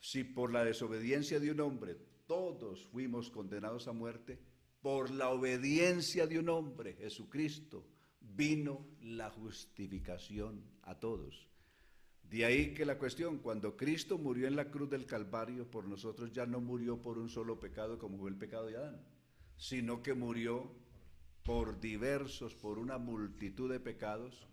si 0.00 0.24
por 0.24 0.52
la 0.52 0.64
desobediencia 0.64 1.40
de 1.40 1.50
un 1.50 1.60
hombre 1.60 1.96
todos 2.26 2.86
fuimos 2.86 3.30
condenados 3.30 3.88
a 3.88 3.92
muerte, 3.92 4.38
por 4.80 5.10
la 5.10 5.30
obediencia 5.30 6.26
de 6.26 6.38
un 6.38 6.48
hombre, 6.48 6.94
Jesucristo, 6.94 7.86
vino 8.20 8.84
la 9.00 9.30
justificación 9.30 10.64
a 10.82 10.98
todos. 10.98 11.48
De 12.22 12.44
ahí 12.44 12.72
que 12.72 12.84
la 12.84 12.98
cuestión, 12.98 13.38
cuando 13.38 13.76
Cristo 13.76 14.18
murió 14.18 14.48
en 14.48 14.56
la 14.56 14.70
cruz 14.70 14.88
del 14.88 15.06
Calvario 15.06 15.70
por 15.70 15.86
nosotros, 15.86 16.32
ya 16.32 16.46
no 16.46 16.60
murió 16.60 17.00
por 17.00 17.18
un 17.18 17.28
solo 17.28 17.60
pecado 17.60 17.98
como 17.98 18.18
fue 18.18 18.30
el 18.30 18.36
pecado 18.36 18.66
de 18.66 18.76
Adán, 18.76 19.04
sino 19.56 20.02
que 20.02 20.14
murió 20.14 20.72
por 21.44 21.80
diversos, 21.80 22.54
por 22.54 22.78
una 22.78 22.98
multitud 22.98 23.70
de 23.70 23.80
pecados, 23.80 24.46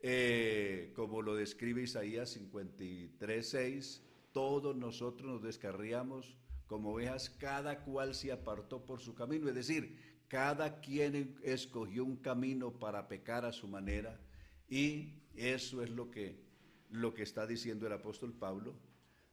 eh, 0.00 0.92
como 0.94 1.22
lo 1.22 1.34
describe 1.34 1.82
Isaías 1.82 2.30
53, 2.30 3.48
6, 3.48 4.02
todos 4.32 4.76
nosotros 4.76 5.30
nos 5.30 5.42
descarriamos 5.42 6.36
como 6.66 6.92
ovejas, 6.92 7.30
cada 7.30 7.84
cual 7.84 8.14
se 8.14 8.30
apartó 8.30 8.84
por 8.84 9.00
su 9.00 9.14
camino, 9.14 9.48
es 9.48 9.54
decir, 9.54 9.98
cada 10.28 10.80
quien 10.80 11.36
escogió 11.42 12.04
un 12.04 12.16
camino 12.16 12.78
para 12.78 13.08
pecar 13.08 13.44
a 13.46 13.52
su 13.52 13.66
manera 13.66 14.20
y 14.68 15.14
eso 15.34 15.82
es 15.82 15.90
lo 15.90 16.10
que, 16.10 16.44
lo 16.90 17.14
que 17.14 17.22
está 17.22 17.46
diciendo 17.46 17.86
el 17.86 17.92
apóstol 17.94 18.34
Pablo, 18.34 18.74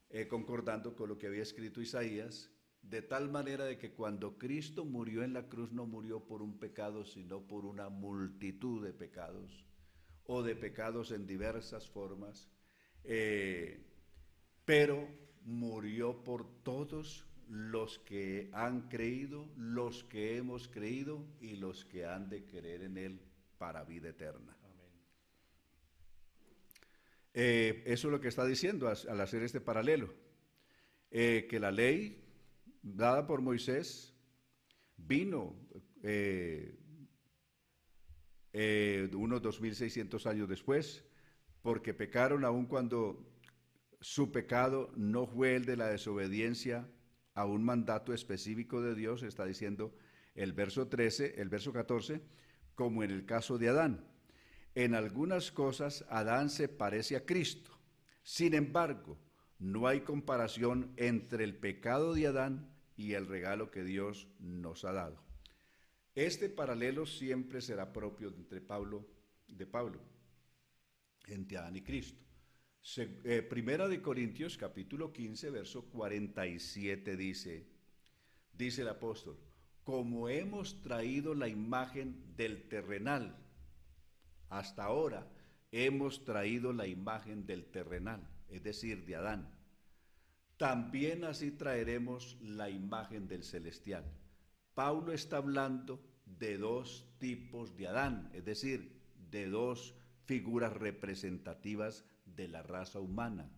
eh, 0.10 0.28
concordando 0.28 0.96
con 0.96 1.10
lo 1.10 1.18
que 1.18 1.28
había 1.28 1.44
escrito 1.44 1.82
Isaías, 1.82 2.50
de 2.90 3.02
tal 3.02 3.30
manera 3.30 3.66
de 3.66 3.78
que 3.78 3.92
cuando 3.92 4.38
Cristo 4.38 4.86
murió 4.86 5.24
en 5.24 5.34
la 5.34 5.48
cruz 5.48 5.72
no 5.72 5.86
murió 5.86 6.26
por 6.26 6.42
un 6.42 6.60
pecado, 6.60 7.06
sino 7.06 7.42
por 7.42 7.66
una 7.66 7.90
multitud 7.90 8.84
de 8.86 8.94
pecados, 8.94 9.66
o 10.26 10.44
de 10.44 10.56
pecados 10.56 11.12
en 11.12 11.26
diversas 11.26 11.88
formas, 11.90 12.50
eh, 13.04 13.84
pero 14.66 15.08
murió 15.44 16.24
por 16.24 16.64
todos 16.64 17.26
los 17.48 18.00
que 18.00 18.50
han 18.54 18.90
creído, 18.90 19.48
los 19.56 20.04
que 20.04 20.38
hemos 20.38 20.68
creído 20.68 21.26
y 21.40 21.56
los 21.56 21.86
que 21.86 22.06
han 22.06 22.30
de 22.30 22.46
creer 22.46 22.84
en 22.84 22.98
Él 22.98 23.22
para 23.58 23.84
vida 23.84 24.10
eterna. 24.10 24.58
Eh, 27.38 27.84
eso 27.86 28.08
es 28.08 28.12
lo 28.12 28.22
que 28.22 28.30
está 28.30 28.46
diciendo 28.46 28.88
al 28.88 29.22
hacer 29.22 29.44
este 29.44 29.60
paralelo. 29.60 30.14
Eh, 31.12 31.48
que 31.50 31.60
la 31.60 31.72
ley 31.72 32.25
dada 32.86 33.26
por 33.26 33.42
Moisés 33.42 34.14
vino 34.96 35.56
eh, 36.04 36.78
unos 39.14 39.42
2600 39.42 40.26
años 40.28 40.48
después, 40.48 41.04
porque 41.62 41.94
pecaron 41.94 42.46
aun 42.46 42.68
cuando 42.68 43.28
su 44.00 44.32
pecado 44.32 44.92
no 44.96 45.26
fue 45.26 45.56
el 45.56 45.66
de 45.66 45.78
la 45.78 45.88
desobediencia 45.88 46.88
a 47.34 47.46
un 47.46 47.64
mandato 47.64 48.14
específico 48.14 48.82
de 48.82 48.94
Dios, 48.94 49.24
está 49.24 49.46
diciendo 49.46 49.96
el 50.36 50.54
verso 50.54 50.88
13, 50.88 51.42
el 51.42 51.50
verso 51.50 51.74
14, 51.74 52.22
como 52.76 53.04
en 53.04 53.10
el 53.10 53.26
caso 53.26 53.58
de 53.58 53.70
Adán. 53.70 54.08
En 54.76 54.94
algunas 54.94 55.52
cosas 55.52 56.06
Adán 56.10 56.50
se 56.50 56.68
parece 56.68 57.16
a 57.16 57.26
Cristo. 57.26 57.72
Sin 58.22 58.54
embargo, 58.54 59.18
no 59.58 59.88
hay 59.88 60.02
comparación 60.02 60.94
entre 60.98 61.46
el 61.46 61.58
pecado 61.58 62.14
de 62.14 62.28
Adán 62.28 62.75
y 62.96 63.14
el 63.14 63.28
regalo 63.28 63.72
que 63.72 63.84
Dios 63.84 64.28
nos 64.40 64.86
ha 64.86 64.94
dado. 64.94 65.24
Este 66.14 66.50
paralelo 66.50 67.06
siempre 67.06 67.62
será 67.62 67.92
propio 67.92 68.30
entre 68.30 68.62
Pablo 68.62 69.06
de 69.48 69.66
Pablo, 69.66 70.00
entre 71.28 71.58
Adán 71.58 71.76
y 71.76 71.82
Cristo. 71.82 72.24
Eh, 72.98 73.42
primera 73.42 73.88
de 73.88 74.02
Corintios 74.02 74.58
capítulo 74.58 75.12
15, 75.12 75.50
verso 75.50 75.86
47 75.90 77.18
dice, 77.18 77.68
dice 78.54 78.84
el 78.84 78.90
apóstol, 78.90 79.40
como 79.84 80.30
hemos 80.30 80.82
traído 80.82 81.34
la 81.34 81.48
imagen 81.48 82.36
del 82.36 82.68
terrenal, 82.70 83.36
hasta 84.50 84.84
ahora 84.84 85.28
hemos 85.72 86.24
traído 86.24 86.74
la 86.74 86.88
imagen 86.88 87.46
del 87.46 87.66
terrenal, 87.66 88.30
es 88.50 88.64
decir, 88.64 89.06
de 89.06 89.16
Adán. 89.16 89.55
También 90.58 91.24
así 91.26 91.52
traeremos 91.52 92.38
la 92.42 92.70
imagen 92.70 93.28
del 93.28 93.44
celestial. 93.44 94.06
Pablo 94.74 95.12
está 95.12 95.38
hablando 95.38 96.02
de 96.26 96.58
dos 96.58 97.06
tipos 97.20 97.76
de 97.76 97.88
Adán, 97.88 98.30
es 98.34 98.46
decir, 98.46 99.02
de 99.30 99.48
dos 99.48 99.96
figuras 100.26 100.74
representativas 100.74 102.06
de 102.26 102.48
la 102.48 102.64
raza 102.64 103.00
humana. 103.00 103.50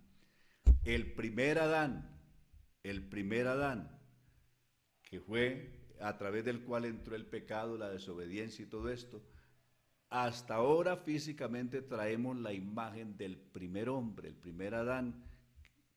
El 0.84 1.14
primer 1.14 1.60
Adán, 1.60 2.10
el 2.84 3.08
primer 3.08 3.48
Adán, 3.48 4.00
que 5.04 5.20
fue 5.20 5.72
a 6.00 6.18
través 6.18 6.46
del 6.46 6.62
cual 6.62 6.86
entró 6.86 7.16
el 7.16 7.26
pecado, 7.26 7.78
la 7.78 7.90
desobediencia 7.90 8.64
y 8.64 8.70
todo 8.70 8.90
esto, 8.90 9.24
hasta 10.10 10.56
ahora 10.56 10.98
físicamente 10.98 11.82
traemos 11.82 12.38
la 12.38 12.54
imagen 12.54 13.18
del 13.18 13.38
primer 13.38 13.90
hombre, 13.90 14.30
el 14.30 14.36
primer 14.36 14.76
Adán, 14.76 15.24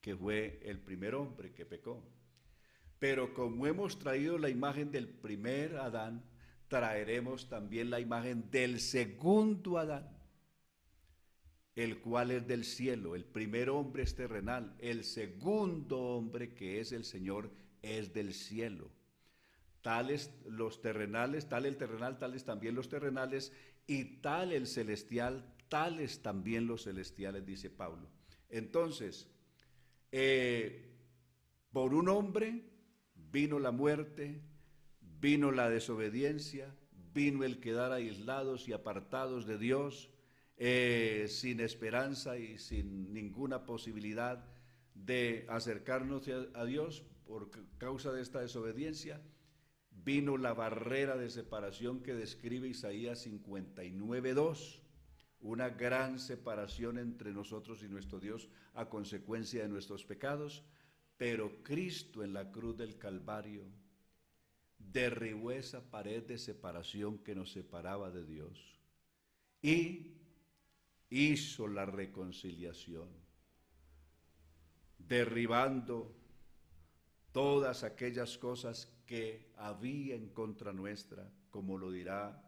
que 0.00 0.16
fue 0.16 0.60
el 0.64 0.78
primer 0.78 1.14
hombre 1.14 1.52
que 1.52 1.66
pecó. 1.66 2.02
Pero 2.98 3.32
como 3.34 3.66
hemos 3.66 3.98
traído 3.98 4.38
la 4.38 4.50
imagen 4.50 4.90
del 4.90 5.08
primer 5.08 5.76
Adán, 5.76 6.22
traeremos 6.68 7.48
también 7.48 7.90
la 7.90 7.98
imagen 7.98 8.50
del 8.50 8.80
segundo 8.80 9.78
Adán, 9.78 10.08
el 11.74 12.00
cual 12.00 12.30
es 12.30 12.46
del 12.46 12.64
cielo. 12.64 13.16
El 13.16 13.24
primer 13.24 13.70
hombre 13.70 14.02
es 14.02 14.14
terrenal, 14.14 14.76
el 14.78 15.04
segundo 15.04 15.98
hombre 15.98 16.54
que 16.54 16.80
es 16.80 16.92
el 16.92 17.04
Señor 17.04 17.50
es 17.82 18.12
del 18.12 18.34
cielo. 18.34 18.90
Tales 19.82 20.30
los 20.46 20.82
terrenales, 20.82 21.48
tal 21.48 21.64
el 21.64 21.76
terrenal, 21.78 22.18
tales 22.18 22.44
también 22.44 22.74
los 22.74 22.88
terrenales, 22.88 23.52
y 23.86 24.04
tal 24.20 24.52
el 24.52 24.66
celestial, 24.66 25.44
tales 25.68 26.20
también 26.20 26.66
los 26.66 26.84
celestiales, 26.84 27.46
dice 27.46 27.70
Pablo. 27.70 28.08
Entonces, 28.50 29.26
eh, 30.12 30.96
por 31.72 31.94
un 31.94 32.08
hombre 32.08 32.64
vino 33.14 33.58
la 33.58 33.70
muerte, 33.70 34.40
vino 35.00 35.52
la 35.52 35.68
desobediencia, 35.68 36.74
vino 37.12 37.44
el 37.44 37.60
quedar 37.60 37.92
aislados 37.92 38.68
y 38.68 38.72
apartados 38.72 39.46
de 39.46 39.58
Dios, 39.58 40.10
eh, 40.56 41.26
sin 41.28 41.60
esperanza 41.60 42.38
y 42.38 42.58
sin 42.58 43.12
ninguna 43.12 43.64
posibilidad 43.64 44.44
de 44.94 45.46
acercarnos 45.48 46.28
a 46.54 46.64
Dios 46.64 47.04
por 47.26 47.50
causa 47.78 48.12
de 48.12 48.22
esta 48.22 48.40
desobediencia 48.40 49.20
vino 50.04 50.36
la 50.36 50.54
barrera 50.54 51.16
de 51.16 51.30
separación 51.30 52.02
que 52.02 52.14
describe 52.14 52.68
Isaías 52.68 53.26
59.2, 53.26 54.79
una 55.40 55.70
gran 55.70 56.18
separación 56.18 56.98
entre 56.98 57.32
nosotros 57.32 57.82
y 57.82 57.88
nuestro 57.88 58.20
Dios 58.20 58.48
a 58.74 58.88
consecuencia 58.88 59.62
de 59.62 59.68
nuestros 59.68 60.04
pecados, 60.04 60.64
pero 61.16 61.62
Cristo 61.62 62.22
en 62.22 62.32
la 62.32 62.50
cruz 62.50 62.76
del 62.76 62.98
Calvario 62.98 63.64
derribó 64.78 65.50
esa 65.52 65.90
pared 65.90 66.22
de 66.22 66.38
separación 66.38 67.18
que 67.18 67.34
nos 67.34 67.52
separaba 67.52 68.10
de 68.10 68.24
Dios 68.24 68.78
y 69.62 70.16
hizo 71.10 71.68
la 71.68 71.84
reconciliación, 71.86 73.08
derribando 74.98 76.16
todas 77.32 77.84
aquellas 77.84 78.38
cosas 78.38 78.88
que 79.06 79.52
había 79.56 80.14
en 80.14 80.28
contra 80.28 80.72
nuestra, 80.72 81.30
como 81.50 81.76
lo 81.78 81.90
dirá 81.90 82.42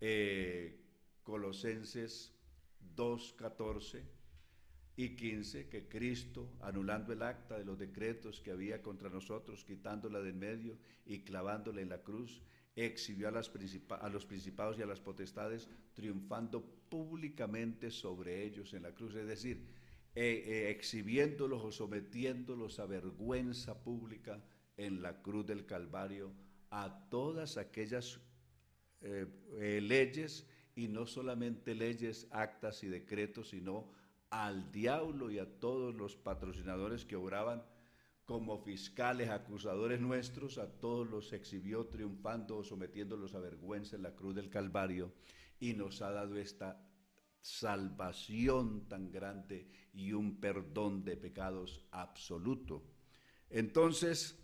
eh, 0.00 0.83
Colosenses 1.24 2.32
2, 2.94 3.34
14 3.38 4.04
y 4.96 5.16
15, 5.16 5.68
que 5.68 5.88
Cristo, 5.88 6.52
anulando 6.60 7.12
el 7.12 7.22
acta 7.22 7.58
de 7.58 7.64
los 7.64 7.78
decretos 7.78 8.40
que 8.40 8.52
había 8.52 8.82
contra 8.82 9.08
nosotros, 9.08 9.64
quitándola 9.64 10.20
de 10.20 10.30
en 10.30 10.38
medio 10.38 10.78
y 11.04 11.20
clavándola 11.20 11.80
en 11.80 11.88
la 11.88 12.02
cruz, 12.02 12.42
exhibió 12.76 13.28
a, 13.28 13.30
las 13.32 13.50
a 14.00 14.08
los 14.08 14.26
principados 14.26 14.78
y 14.78 14.82
a 14.82 14.86
las 14.86 15.00
potestades, 15.00 15.68
triunfando 15.94 16.64
públicamente 16.88 17.90
sobre 17.90 18.44
ellos 18.44 18.72
en 18.74 18.82
la 18.82 18.94
cruz. 18.94 19.14
Es 19.14 19.26
decir, 19.26 19.66
eh, 20.14 20.44
eh, 20.46 20.70
exhibiéndolos 20.70 21.64
o 21.64 21.72
sometiéndolos 21.72 22.78
a 22.78 22.86
vergüenza 22.86 23.82
pública 23.82 24.40
en 24.76 25.02
la 25.02 25.20
cruz 25.22 25.46
del 25.46 25.66
Calvario 25.66 26.32
a 26.70 27.08
todas 27.10 27.56
aquellas 27.56 28.20
eh, 29.00 29.80
leyes 29.82 30.46
y 30.76 30.88
no 30.88 31.06
solamente 31.06 31.74
leyes, 31.74 32.26
actas 32.30 32.82
y 32.82 32.88
decretos, 32.88 33.50
sino 33.50 33.92
al 34.30 34.72
diablo 34.72 35.30
y 35.30 35.38
a 35.38 35.60
todos 35.60 35.94
los 35.94 36.16
patrocinadores 36.16 37.04
que 37.04 37.16
obraban 37.16 37.62
como 38.24 38.58
fiscales, 38.58 39.30
acusadores 39.30 40.00
nuestros, 40.00 40.58
a 40.58 40.66
todos 40.80 41.08
los 41.08 41.32
exhibió 41.32 41.86
triunfando 41.86 42.56
o 42.56 42.64
sometiéndolos 42.64 43.34
a 43.34 43.40
vergüenza 43.40 43.96
en 43.96 44.02
la 44.02 44.14
cruz 44.14 44.34
del 44.34 44.50
Calvario 44.50 45.12
y 45.60 45.74
nos 45.74 46.00
ha 46.02 46.10
dado 46.10 46.36
esta 46.36 46.80
salvación 47.40 48.88
tan 48.88 49.10
grande 49.10 49.68
y 49.92 50.12
un 50.12 50.40
perdón 50.40 51.04
de 51.04 51.16
pecados 51.16 51.84
absoluto. 51.90 52.82
Entonces, 53.50 54.42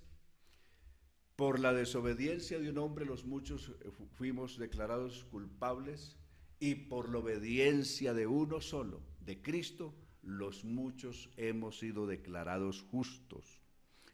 por 1.35 1.59
la 1.59 1.73
desobediencia 1.73 2.61
de 2.61 2.69
un 2.69 2.77
hombre 2.77 3.07
los 3.07 3.25
muchos 3.25 3.73
fuimos 4.13 4.59
declarados 4.59 5.25
culpables 5.25 6.20
y 6.61 6.75
por 6.75 7.09
la 7.09 7.19
obediencia 7.19 8.15
de 8.15 8.27
uno 8.27 8.61
solo, 8.61 9.03
de 9.21 9.41
Cristo, 9.43 9.95
los 10.23 10.65
muchos 10.65 11.31
hemos 11.37 11.79
sido 11.79 12.07
declarados 12.07 12.83
justos. 12.83 13.61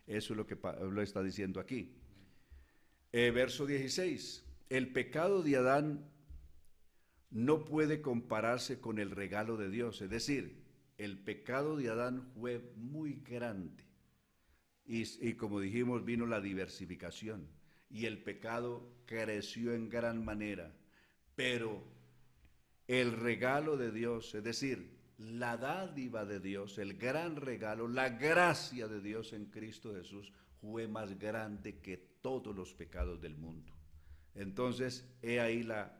Eso 0.06 0.32
es 0.32 0.36
lo 0.36 0.46
que 0.46 0.56
Pablo 0.56 1.02
está 1.02 1.22
diciendo 1.22 1.58
aquí. 1.58 1.96
Eh, 3.12 3.32
verso 3.32 3.66
16. 3.66 4.44
El 4.70 4.92
pecado 4.92 5.42
de 5.42 5.56
Adán 5.56 6.08
no 7.30 7.64
puede 7.64 8.00
compararse 8.00 8.80
con 8.80 8.98
el 8.98 9.10
regalo 9.10 9.56
de 9.56 9.68
Dios. 9.68 10.00
Es 10.00 10.10
decir, 10.10 10.62
el 10.98 11.18
pecado 11.18 11.76
de 11.76 11.88
Adán 11.88 12.22
fue 12.34 12.72
muy 12.76 13.22
grande. 13.28 13.84
Y, 14.84 15.34
como 15.34 15.58
dijimos, 15.58 16.04
vino 16.04 16.26
la 16.26 16.40
diversificación. 16.40 17.48
Y 17.90 18.06
el 18.06 18.22
pecado 18.22 18.88
creció 19.04 19.74
en 19.74 19.88
gran 19.88 20.24
manera. 20.24 20.72
Pero 21.34 21.95
el 22.86 23.12
regalo 23.12 23.76
de 23.76 23.90
Dios, 23.90 24.34
es 24.34 24.44
decir, 24.44 24.96
la 25.18 25.56
dádiva 25.56 26.24
de 26.24 26.40
Dios, 26.40 26.78
el 26.78 26.98
gran 26.98 27.36
regalo, 27.36 27.88
la 27.88 28.10
gracia 28.10 28.86
de 28.86 29.00
Dios 29.00 29.32
en 29.32 29.46
Cristo 29.46 29.94
Jesús, 29.94 30.32
fue 30.60 30.86
más 30.86 31.18
grande 31.18 31.80
que 31.80 31.96
todos 32.20 32.54
los 32.54 32.74
pecados 32.74 33.20
del 33.20 33.36
mundo. 33.36 33.72
Entonces, 34.34 35.08
he 35.22 35.40
ahí 35.40 35.62
la, 35.62 35.98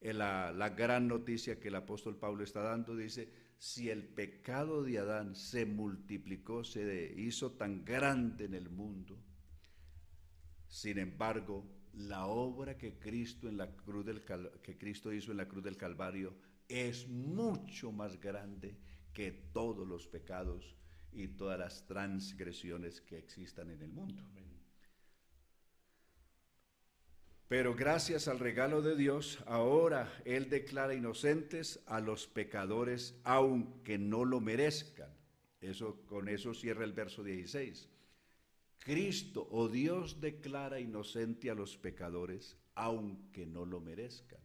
la, 0.00 0.52
la 0.52 0.68
gran 0.70 1.08
noticia 1.08 1.58
que 1.58 1.68
el 1.68 1.76
apóstol 1.76 2.16
Pablo 2.16 2.44
está 2.44 2.60
dando, 2.60 2.94
dice, 2.94 3.32
si 3.58 3.90
el 3.90 4.04
pecado 4.04 4.82
de 4.84 4.98
Adán 4.98 5.34
se 5.34 5.66
multiplicó, 5.66 6.62
se 6.62 7.14
hizo 7.16 7.52
tan 7.52 7.84
grande 7.84 8.44
en 8.44 8.54
el 8.54 8.68
mundo, 8.68 9.18
sin 10.68 10.98
embargo, 10.98 11.64
la 11.98 12.26
obra 12.26 12.76
que 12.76 12.98
Cristo, 12.98 13.48
en 13.48 13.56
la 13.56 13.74
cruz 13.74 14.04
del 14.04 14.22
que 14.62 14.78
Cristo 14.78 15.12
hizo 15.12 15.32
en 15.32 15.38
la 15.38 15.48
cruz 15.48 15.64
del 15.64 15.76
Calvario 15.76 16.34
es 16.68 17.08
mucho 17.08 17.90
más 17.92 18.20
grande 18.20 18.76
que 19.12 19.32
todos 19.52 19.86
los 19.86 20.06
pecados 20.06 20.76
y 21.12 21.28
todas 21.28 21.58
las 21.58 21.86
transgresiones 21.86 23.00
que 23.00 23.18
existan 23.18 23.70
en 23.70 23.82
el 23.82 23.90
mundo. 23.90 24.22
Pero 27.48 27.74
gracias 27.74 28.28
al 28.28 28.38
regalo 28.38 28.82
de 28.82 28.94
Dios, 28.94 29.42
ahora 29.46 30.12
Él 30.26 30.50
declara 30.50 30.94
inocentes 30.94 31.80
a 31.86 31.98
los 31.98 32.26
pecadores, 32.26 33.18
aunque 33.24 33.98
no 33.98 34.26
lo 34.26 34.38
merezcan. 34.40 35.10
Eso, 35.60 36.04
con 36.06 36.28
eso 36.28 36.52
cierra 36.52 36.84
el 36.84 36.92
verso 36.92 37.24
16. 37.24 37.88
Cristo 38.78 39.46
o 39.50 39.68
Dios 39.68 40.20
declara 40.20 40.80
inocente 40.80 41.50
a 41.50 41.54
los 41.54 41.76
pecadores, 41.76 42.56
aunque 42.74 43.44
no 43.46 43.64
lo 43.64 43.80
merezcan. 43.80 44.40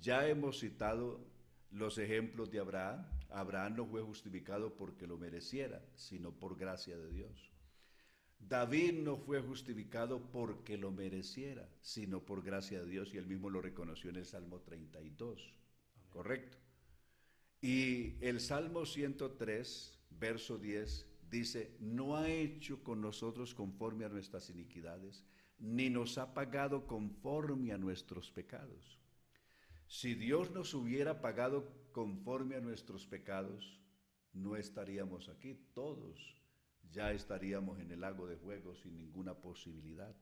Ya 0.00 0.26
hemos 0.28 0.60
citado 0.60 1.26
los 1.70 1.98
ejemplos 1.98 2.50
de 2.50 2.60
Abraham. 2.60 3.06
Abraham 3.30 3.76
no 3.76 3.86
fue 3.86 4.02
justificado 4.02 4.74
porque 4.76 5.06
lo 5.06 5.16
mereciera, 5.16 5.82
sino 5.94 6.32
por 6.32 6.56
gracia 6.56 6.96
de 6.96 7.10
Dios. 7.12 7.50
David 8.40 8.94
no 8.94 9.18
fue 9.18 9.40
justificado 9.40 10.30
porque 10.30 10.78
lo 10.78 10.90
mereciera, 10.90 11.68
sino 11.82 12.24
por 12.24 12.42
gracia 12.42 12.80
de 12.80 12.88
Dios, 12.88 13.12
y 13.12 13.18
él 13.18 13.26
mismo 13.26 13.50
lo 13.50 13.60
reconoció 13.60 14.10
en 14.10 14.16
el 14.16 14.24
Salmo 14.24 14.60
32. 14.60 15.52
¿Correcto? 16.08 16.56
Y 17.60 18.14
el 18.24 18.40
Salmo 18.40 18.86
103, 18.86 19.98
verso 20.18 20.58
10, 20.58 21.06
dice, 21.30 21.76
no 21.80 22.16
ha 22.16 22.28
hecho 22.28 22.82
con 22.82 23.00
nosotros 23.00 23.54
conforme 23.54 24.04
a 24.04 24.08
nuestras 24.08 24.50
iniquidades, 24.50 25.24
ni 25.58 25.90
nos 25.90 26.18
ha 26.18 26.34
pagado 26.34 26.86
conforme 26.86 27.72
a 27.72 27.78
nuestros 27.78 28.30
pecados. 28.30 28.98
Si 29.86 30.14
Dios 30.14 30.50
nos 30.50 30.74
hubiera 30.74 31.20
pagado 31.20 31.72
conforme 31.92 32.56
a 32.56 32.60
nuestros 32.60 33.06
pecados, 33.06 33.80
no 34.32 34.56
estaríamos 34.56 35.28
aquí 35.28 35.54
todos 35.74 36.40
ya 36.92 37.12
estaríamos 37.12 37.78
en 37.78 37.90
el 37.90 38.00
lago 38.00 38.26
de 38.26 38.36
fuego 38.36 38.74
sin 38.74 38.96
ninguna 38.96 39.34
posibilidad. 39.34 40.14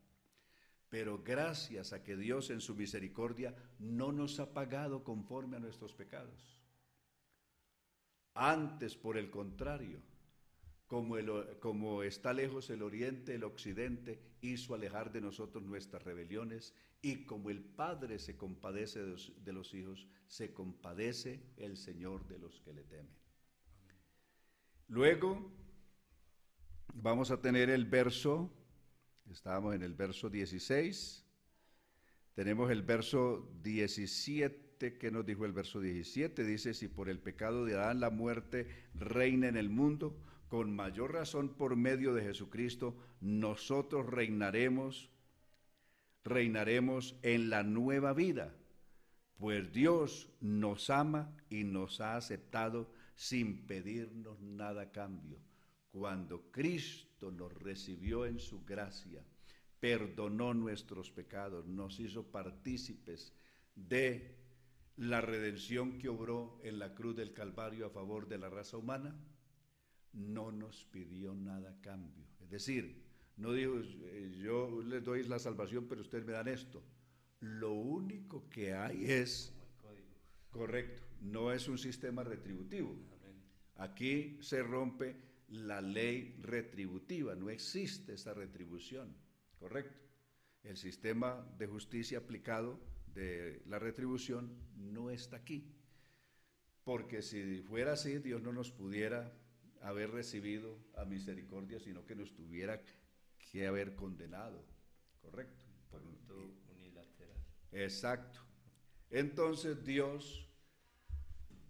Pero 0.89 1.23
gracias 1.23 1.93
a 1.93 2.03
que 2.03 2.17
Dios 2.17 2.51
en 2.51 2.61
su 2.61 2.75
misericordia 2.75 3.55
no 3.79 4.13
nos 4.13 4.41
ha 4.41 4.53
pagado 4.53 5.05
conforme 5.05 5.57
a 5.57 5.61
nuestros 5.61 5.93
pecados. 5.95 6.59
Antes, 8.35 8.97
por 8.97 9.19
el 9.19 9.31
contrario, 9.31 10.01
como, 10.89 11.17
como, 11.61 12.03
está 12.03 12.33
lejos 12.33 12.69
el 12.71 12.83
oriente, 12.83 13.37
el 13.37 13.45
occidente 13.45 14.19
hizo 14.41 14.75
alejar 14.75 15.13
de 15.13 15.21
nosotros 15.21 15.63
nuestras 15.63 16.03
rebeliones, 16.03 16.75
y 17.01 17.25
como 17.27 17.51
el 17.51 17.61
Padre 17.61 18.19
se 18.19 18.37
compadece 18.37 19.01
de 19.01 19.07
los, 19.07 19.33
de 19.45 19.53
los 19.53 19.73
hijos, 19.73 20.09
se 20.27 20.53
compadece 20.53 21.41
el 21.57 21.77
Señor 21.77 22.27
de 22.27 22.41
los 22.41 22.61
que 22.61 22.73
le 22.73 22.83
temen. 22.83 23.17
Luego, 24.89 25.53
Vamos 26.95 27.31
a 27.31 27.41
tener 27.41 27.71
el 27.71 27.85
verso, 27.85 28.51
estábamos 29.31 29.75
en 29.75 29.83
el 29.83 29.95
verso 29.95 30.29
16, 30.29 31.25
tenemos 32.35 32.71
el 32.73 32.83
verso 32.83 33.49
17, 33.63 34.99
que 34.99 35.11
nos 35.11 35.25
dijo 35.25 35.45
el 35.45 35.53
verso 35.53 35.81
17? 35.81 36.45
Dice, 36.45 36.75
si 36.75 36.89
por 36.89 37.09
el 37.09 37.21
pecado 37.21 37.65
de 37.65 37.75
Adán 37.75 38.01
la 38.01 38.11
muerte 38.11 38.67
reina 38.95 39.47
en 39.47 39.57
el 39.57 39.69
mundo, 39.69 40.17
con 40.49 40.75
mayor 40.75 41.13
razón 41.13 41.51
por 41.51 41.77
medio 41.77 42.15
de 42.15 42.23
Jesucristo, 42.23 42.97
nosotros 43.21 44.07
reinaremos, 44.07 45.11
reinaremos 46.25 47.17
en 47.23 47.51
la 47.51 47.63
nueva 47.63 48.15
vida, 48.15 48.55
pues 49.37 49.73
Dios 49.73 50.31
nos 50.41 50.91
ama 50.91 51.37
y 51.51 51.65
nos 51.65 52.01
ha 52.01 52.17
aceptado 52.17 52.91
sin 53.15 53.67
pedirnos 53.67 54.41
nada 54.41 54.83
a 54.83 54.93
cambio. 54.93 55.39
Cuando 55.91 56.51
Cristo 56.51 57.31
nos 57.31 57.53
recibió 57.53 58.27
en 58.27 58.39
su 58.39 58.65
gracia, 58.65 59.23
perdonó 59.81 60.55
nuestros 60.55 61.11
pecados, 61.11 61.67
nos 61.67 62.01
hizo 62.01 62.25
partícipes 62.25 63.33
de 63.75 64.37
la 64.97 65.21
redención 65.21 65.99
que 65.99 66.09
obró 66.09 66.61
en 66.65 66.79
la 66.79 66.95
cruz 66.95 67.17
del 67.17 67.33
Calvario 67.33 67.87
a 67.87 67.91
favor 67.91 68.29
de 68.29 68.39
la 68.39 68.51
raza 68.51 68.77
humana, 68.77 69.17
no 70.13 70.53
nos 70.53 70.85
pidió 70.87 71.35
nada 71.35 71.71
a 71.71 71.81
cambio. 71.81 72.25
Es 72.41 72.51
decir, 72.51 73.03
no 73.37 73.53
dijo, 73.53 73.79
eh, 73.79 74.37
yo 74.41 74.83
les 74.83 75.05
doy 75.05 75.23
la 75.25 75.39
salvación, 75.39 75.87
pero 75.89 76.01
ustedes 76.01 76.25
me 76.25 76.33
dan 76.33 76.49
esto. 76.49 76.83
Lo 77.41 77.73
único 77.73 78.49
que 78.49 78.75
hay 78.75 79.05
es, 79.05 79.55
correcto, 80.51 81.03
no 81.21 81.53
es 81.53 81.69
un 81.69 81.79
sistema 81.79 82.25
retributivo. 82.25 82.97
Aquí 83.77 84.39
se 84.41 84.63
rompe 84.63 85.17
la 85.49 85.81
ley 85.81 86.37
retributiva, 86.43 87.35
no 87.37 87.49
existe 87.49 88.15
esa 88.15 88.35
retribución, 88.35 89.17
¿correcto? 89.59 90.05
El 90.65 90.77
sistema 90.77 91.47
de 91.59 91.69
justicia 91.69 92.19
aplicado 92.19 92.81
de 93.15 93.63
la 93.67 93.79
retribución 93.79 94.53
no 94.77 95.11
está 95.11 95.37
aquí, 95.37 95.73
porque 96.83 97.23
si 97.23 97.63
fuera 97.63 97.93
así, 97.93 98.19
Dios 98.19 98.43
no 98.43 98.53
nos 98.53 98.73
pudiera 98.73 99.33
haber 99.83 100.11
recibido 100.11 100.79
a 100.97 101.05
misericordia, 101.05 101.79
sino 101.81 102.05
que 102.05 102.15
nos 102.15 102.35
tuviera 102.35 102.83
que 103.39 103.67
haber 103.67 103.95
condenado, 103.95 104.65
¿correcto? 105.23 105.65
Unilateral. 106.75 107.37
Exacto. 107.73 108.41
Entonces 109.11 109.85
Dios, 109.85 110.47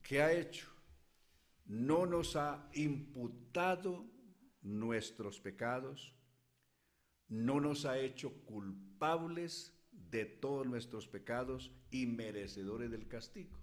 ¿qué 0.02 0.22
ha 0.22 0.32
hecho? 0.32 0.78
no 1.68 2.06
nos 2.06 2.34
ha 2.36 2.66
imputado 2.72 4.06
nuestros 4.62 5.38
pecados, 5.38 6.14
no 7.28 7.61
nos 7.61 7.84
ha 7.84 7.98
hecho 7.98 8.32
culpables 8.44 9.74
de 9.92 10.24
todos 10.24 10.66
nuestros 10.66 11.06
pecados 11.06 11.70
y 11.90 12.06
merecedores 12.06 12.90
del 12.90 13.06
castigo. 13.06 13.59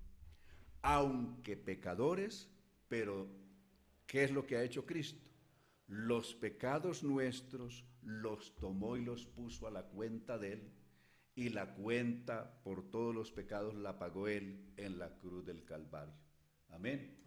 Aunque 0.83 1.57
pecadores, 1.57 2.47
pero 2.87 3.27
¿qué 4.05 4.23
es 4.23 4.31
lo 4.31 4.45
que 4.45 4.57
ha 4.57 4.63
hecho 4.63 4.85
Cristo? 4.85 5.29
Los 5.87 6.33
pecados 6.33 7.03
nuestros 7.03 7.85
los 8.01 8.55
tomó 8.57 8.97
y 8.97 9.05
los 9.05 9.25
puso 9.25 9.67
a 9.67 9.71
la 9.71 9.83
cuenta 9.83 10.37
de 10.37 10.53
Él, 10.53 10.71
y 11.35 11.49
la 11.49 11.75
cuenta 11.75 12.61
por 12.63 12.89
todos 12.89 13.13
los 13.13 13.31
pecados 13.31 13.75
la 13.75 13.99
pagó 13.99 14.27
Él 14.27 14.73
en 14.77 14.97
la 14.97 15.17
cruz 15.17 15.45
del 15.45 15.65
Calvario. 15.65 16.15
Amén. 16.69 17.25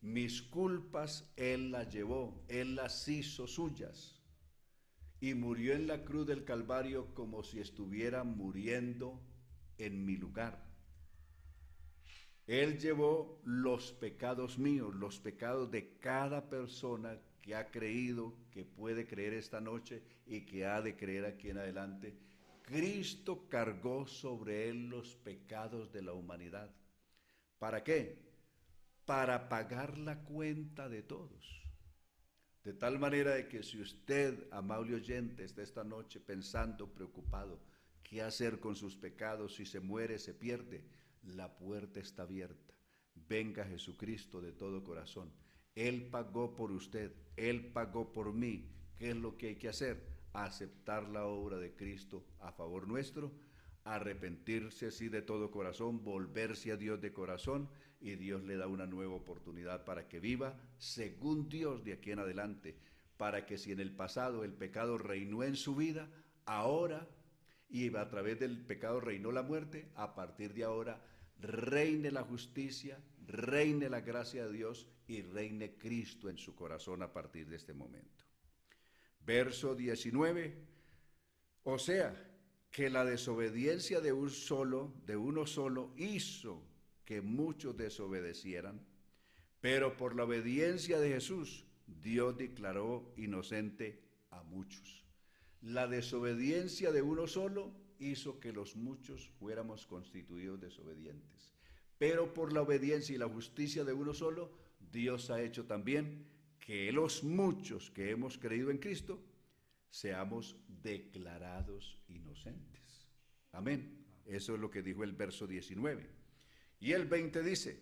Mis 0.00 0.42
culpas 0.42 1.32
Él 1.36 1.70
las 1.70 1.92
llevó, 1.92 2.44
Él 2.48 2.74
las 2.74 3.08
hizo 3.08 3.46
suyas. 3.46 4.20
Y 5.20 5.32
murió 5.32 5.72
en 5.72 5.86
la 5.86 6.04
cruz 6.04 6.26
del 6.26 6.44
Calvario 6.44 7.14
como 7.14 7.42
si 7.42 7.60
estuviera 7.60 8.24
muriendo 8.24 9.22
en 9.78 10.04
mi 10.04 10.16
lugar. 10.16 10.63
Él 12.46 12.78
llevó 12.78 13.40
los 13.44 13.92
pecados 13.92 14.58
míos, 14.58 14.94
los 14.94 15.18
pecados 15.18 15.70
de 15.70 15.96
cada 15.98 16.48
persona 16.48 17.18
que 17.40 17.54
ha 17.54 17.70
creído, 17.70 18.34
que 18.50 18.64
puede 18.64 19.06
creer 19.06 19.34
esta 19.34 19.60
noche 19.60 20.02
y 20.26 20.42
que 20.42 20.66
ha 20.66 20.82
de 20.82 20.96
creer 20.96 21.24
aquí 21.24 21.50
en 21.50 21.58
adelante. 21.58 22.14
Cristo 22.62 23.46
cargó 23.48 24.06
sobre 24.06 24.68
él 24.68 24.88
los 24.88 25.16
pecados 25.16 25.92
de 25.92 26.02
la 26.02 26.12
humanidad. 26.12 26.70
¿Para 27.58 27.82
qué? 27.82 28.24
para 29.04 29.48
pagar 29.48 29.98
la 29.98 30.20
cuenta 30.20 30.88
de 30.88 31.02
todos. 31.02 31.62
De 32.62 32.72
tal 32.72 32.98
manera 32.98 33.34
de 33.34 33.48
que 33.48 33.62
si 33.62 33.80
usted, 33.80 34.48
amable 34.50 34.94
oyente, 34.94 35.44
está 35.44 35.62
esta 35.62 35.84
noche 35.84 36.20
pensando, 36.20 36.88
preocupado, 36.88 37.60
qué 38.02 38.22
hacer 38.22 38.58
con 38.58 38.74
sus 38.74 38.96
pecados, 38.96 39.54
si 39.54 39.66
se 39.66 39.80
muere, 39.80 40.18
se 40.18 40.32
pierde, 40.32 40.82
la 41.26 41.56
puerta 41.56 42.00
está 42.00 42.22
abierta. 42.22 42.74
Venga 43.14 43.64
Jesucristo 43.64 44.40
de 44.40 44.52
todo 44.52 44.84
corazón. 44.84 45.32
Él 45.74 46.08
pagó 46.10 46.54
por 46.54 46.70
usted, 46.72 47.12
Él 47.36 47.72
pagó 47.72 48.12
por 48.12 48.32
mí. 48.32 48.70
¿Qué 48.96 49.10
es 49.10 49.16
lo 49.16 49.36
que 49.36 49.48
hay 49.48 49.56
que 49.56 49.68
hacer? 49.68 50.06
Aceptar 50.32 51.08
la 51.08 51.26
obra 51.26 51.58
de 51.58 51.74
Cristo 51.74 52.24
a 52.40 52.52
favor 52.52 52.86
nuestro 52.86 53.32
arrepentirse 53.84 54.86
así 54.86 55.08
de 55.08 55.22
todo 55.22 55.50
corazón, 55.50 56.02
volverse 56.02 56.72
a 56.72 56.76
Dios 56.76 57.00
de 57.00 57.12
corazón 57.12 57.68
y 58.00 58.16
Dios 58.16 58.42
le 58.42 58.56
da 58.56 58.66
una 58.66 58.86
nueva 58.86 59.14
oportunidad 59.14 59.84
para 59.84 60.08
que 60.08 60.20
viva 60.20 60.56
según 60.78 61.48
Dios 61.48 61.84
de 61.84 61.92
aquí 61.92 62.10
en 62.10 62.18
adelante, 62.18 62.76
para 63.16 63.46
que 63.46 63.58
si 63.58 63.72
en 63.72 63.80
el 63.80 63.94
pasado 63.94 64.42
el 64.42 64.52
pecado 64.52 64.98
reinó 64.98 65.42
en 65.42 65.56
su 65.56 65.76
vida, 65.76 66.10
ahora 66.46 67.06
y 67.68 67.94
a 67.94 68.08
través 68.08 68.38
del 68.40 68.64
pecado 68.64 69.00
reinó 69.00 69.32
la 69.32 69.42
muerte, 69.42 69.90
a 69.94 70.14
partir 70.14 70.54
de 70.54 70.64
ahora 70.64 71.02
reine 71.40 72.10
la 72.10 72.22
justicia, 72.22 72.98
reine 73.26 73.88
la 73.88 74.00
gracia 74.00 74.46
de 74.46 74.52
Dios 74.52 74.88
y 75.06 75.22
reine 75.22 75.76
Cristo 75.76 76.28
en 76.28 76.38
su 76.38 76.54
corazón 76.54 77.02
a 77.02 77.12
partir 77.12 77.48
de 77.48 77.56
este 77.56 77.74
momento. 77.74 78.24
Verso 79.20 79.74
19, 79.74 80.54
o 81.64 81.78
sea, 81.78 82.14
que 82.70 82.90
la 82.90 83.04
desobediencia 83.04 84.00
de 84.00 84.12
un 84.12 84.30
solo, 84.30 84.92
de 85.06 85.16
uno 85.16 85.46
solo, 85.46 85.94
hizo 85.96 86.62
que 87.04 87.20
muchos 87.20 87.76
desobedecieran, 87.76 88.84
Pero 89.60 89.96
por 89.96 90.14
la 90.14 90.24
obediencia 90.24 91.00
de 91.00 91.08
Jesús, 91.08 91.64
Dios 91.86 92.36
declaró 92.36 93.14
inocente 93.16 94.02
a 94.30 94.42
muchos. 94.42 95.06
La 95.62 95.86
desobediencia 95.86 96.92
de 96.92 97.00
uno 97.00 97.26
solo 97.26 97.72
hizo 97.98 98.40
que 98.40 98.52
los 98.52 98.76
muchos 98.76 99.28
fuéramos 99.38 99.86
constituidos 99.86 100.60
desobedientes. 100.60 101.54
Pero 101.98 102.34
por 102.34 102.52
la 102.52 102.62
obediencia 102.62 103.14
y 103.14 103.18
la 103.18 103.28
justicia 103.28 103.84
de 103.84 103.92
uno 103.92 104.14
solo, 104.14 104.50
Dios 104.92 105.30
ha 105.30 105.40
hecho 105.42 105.66
también 105.66 106.26
que 106.58 106.90
los 106.92 107.22
muchos 107.24 107.90
que 107.90 108.10
hemos 108.10 108.38
creído 108.38 108.70
en 108.70 108.78
Cristo 108.78 109.22
seamos 109.90 110.56
declarados 110.82 111.98
inocentes. 112.08 113.08
Amén. 113.52 114.04
Eso 114.26 114.54
es 114.54 114.60
lo 114.60 114.70
que 114.70 114.82
dijo 114.82 115.04
el 115.04 115.12
verso 115.12 115.46
19. 115.46 116.08
Y 116.80 116.92
el 116.92 117.06
20 117.06 117.42
dice, 117.42 117.78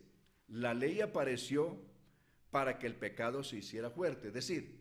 la 0.48 0.74
ley 0.74 1.00
apareció 1.00 1.80
para 2.50 2.78
que 2.78 2.86
el 2.86 2.96
pecado 2.96 3.42
se 3.42 3.56
hiciera 3.58 3.90
fuerte. 3.90 4.28
Es 4.28 4.34
decir, 4.34 4.80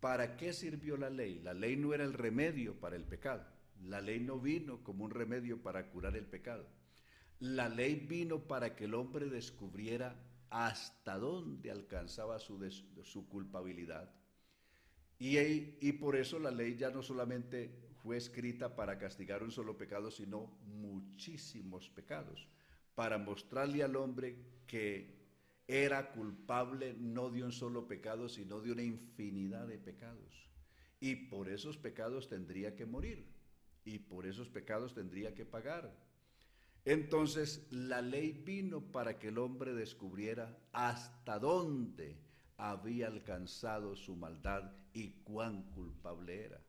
¿para 0.00 0.36
qué 0.36 0.52
sirvió 0.52 0.96
la 0.96 1.10
ley? 1.10 1.38
La 1.38 1.54
ley 1.54 1.76
no 1.76 1.94
era 1.94 2.04
el 2.04 2.14
remedio 2.14 2.74
para 2.80 2.96
el 2.96 3.04
pecado. 3.04 3.46
La 3.84 4.00
ley 4.00 4.20
no 4.20 4.38
vino 4.38 4.82
como 4.82 5.04
un 5.04 5.10
remedio 5.10 5.62
para 5.62 5.90
curar 5.90 6.16
el 6.16 6.26
pecado. 6.26 6.66
La 7.38 7.68
ley 7.68 7.94
vino 7.94 8.40
para 8.40 8.76
que 8.76 8.84
el 8.84 8.94
hombre 8.94 9.26
descubriera 9.30 10.16
hasta 10.50 11.18
dónde 11.18 11.70
alcanzaba 11.70 12.38
su, 12.38 12.58
su 13.02 13.28
culpabilidad. 13.28 14.12
Y, 15.18 15.38
y 15.38 15.92
por 15.92 16.16
eso 16.16 16.38
la 16.38 16.50
ley 16.50 16.76
ya 16.76 16.90
no 16.90 17.02
solamente 17.02 17.90
fue 18.02 18.16
escrita 18.16 18.74
para 18.74 18.98
castigar 18.98 19.42
un 19.42 19.50
solo 19.50 19.76
pecado, 19.76 20.10
sino 20.10 20.58
muchísimos 20.66 21.88
pecados, 21.90 22.48
para 22.94 23.18
mostrarle 23.18 23.82
al 23.82 23.96
hombre 23.96 24.36
que 24.66 25.20
era 25.68 26.10
culpable 26.10 26.94
no 26.98 27.30
de 27.30 27.44
un 27.44 27.52
solo 27.52 27.86
pecado, 27.86 28.28
sino 28.28 28.60
de 28.60 28.72
una 28.72 28.82
infinidad 28.82 29.66
de 29.68 29.78
pecados. 29.78 30.48
Y 30.98 31.14
por 31.14 31.48
esos 31.48 31.76
pecados 31.78 32.28
tendría 32.28 32.74
que 32.74 32.86
morir, 32.86 33.24
y 33.84 33.98
por 33.98 34.26
esos 34.26 34.48
pecados 34.48 34.94
tendría 34.94 35.34
que 35.34 35.44
pagar. 35.44 35.94
Entonces 36.84 37.66
la 37.70 38.00
ley 38.00 38.32
vino 38.32 38.80
para 38.80 39.18
que 39.18 39.28
el 39.28 39.38
hombre 39.38 39.74
descubriera 39.74 40.58
hasta 40.72 41.38
dónde 41.38 42.18
había 42.56 43.06
alcanzado 43.06 43.96
su 43.96 44.16
maldad 44.16 44.72
y 44.92 45.10
cuán 45.22 45.62
culpable 45.70 46.44
era. 46.44 46.60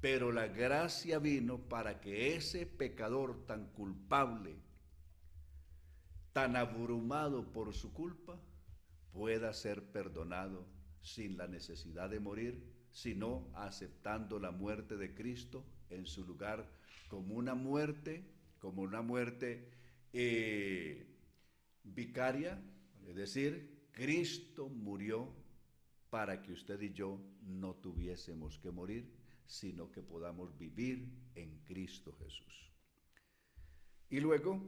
Pero 0.00 0.32
la 0.32 0.48
gracia 0.48 1.18
vino 1.18 1.58
para 1.68 2.00
que 2.00 2.36
ese 2.36 2.66
pecador 2.66 3.46
tan 3.46 3.70
culpable, 3.72 4.56
tan 6.32 6.56
abrumado 6.56 7.52
por 7.52 7.72
su 7.72 7.92
culpa, 7.92 8.38
pueda 9.12 9.52
ser 9.54 9.92
perdonado 9.92 10.66
sin 11.00 11.36
la 11.36 11.46
necesidad 11.46 12.10
de 12.10 12.20
morir, 12.20 12.86
sino 12.90 13.50
aceptando 13.54 14.38
la 14.38 14.50
muerte 14.50 14.96
de 14.96 15.14
Cristo 15.14 15.64
en 15.90 16.06
su 16.06 16.24
lugar 16.24 16.68
como 17.08 17.34
una 17.34 17.54
muerte 17.54 18.24
como 18.64 18.80
una 18.80 19.02
muerte 19.02 19.68
eh, 20.14 21.06
vicaria, 21.82 22.58
es 23.06 23.14
decir, 23.14 23.90
Cristo 23.92 24.70
murió 24.70 25.30
para 26.08 26.40
que 26.40 26.52
usted 26.52 26.80
y 26.80 26.94
yo 26.94 27.20
no 27.42 27.74
tuviésemos 27.74 28.58
que 28.58 28.70
morir, 28.70 29.12
sino 29.44 29.92
que 29.92 30.00
podamos 30.00 30.56
vivir 30.56 31.06
en 31.34 31.58
Cristo 31.66 32.16
Jesús. 32.20 32.72
Y 34.08 34.20
luego 34.20 34.62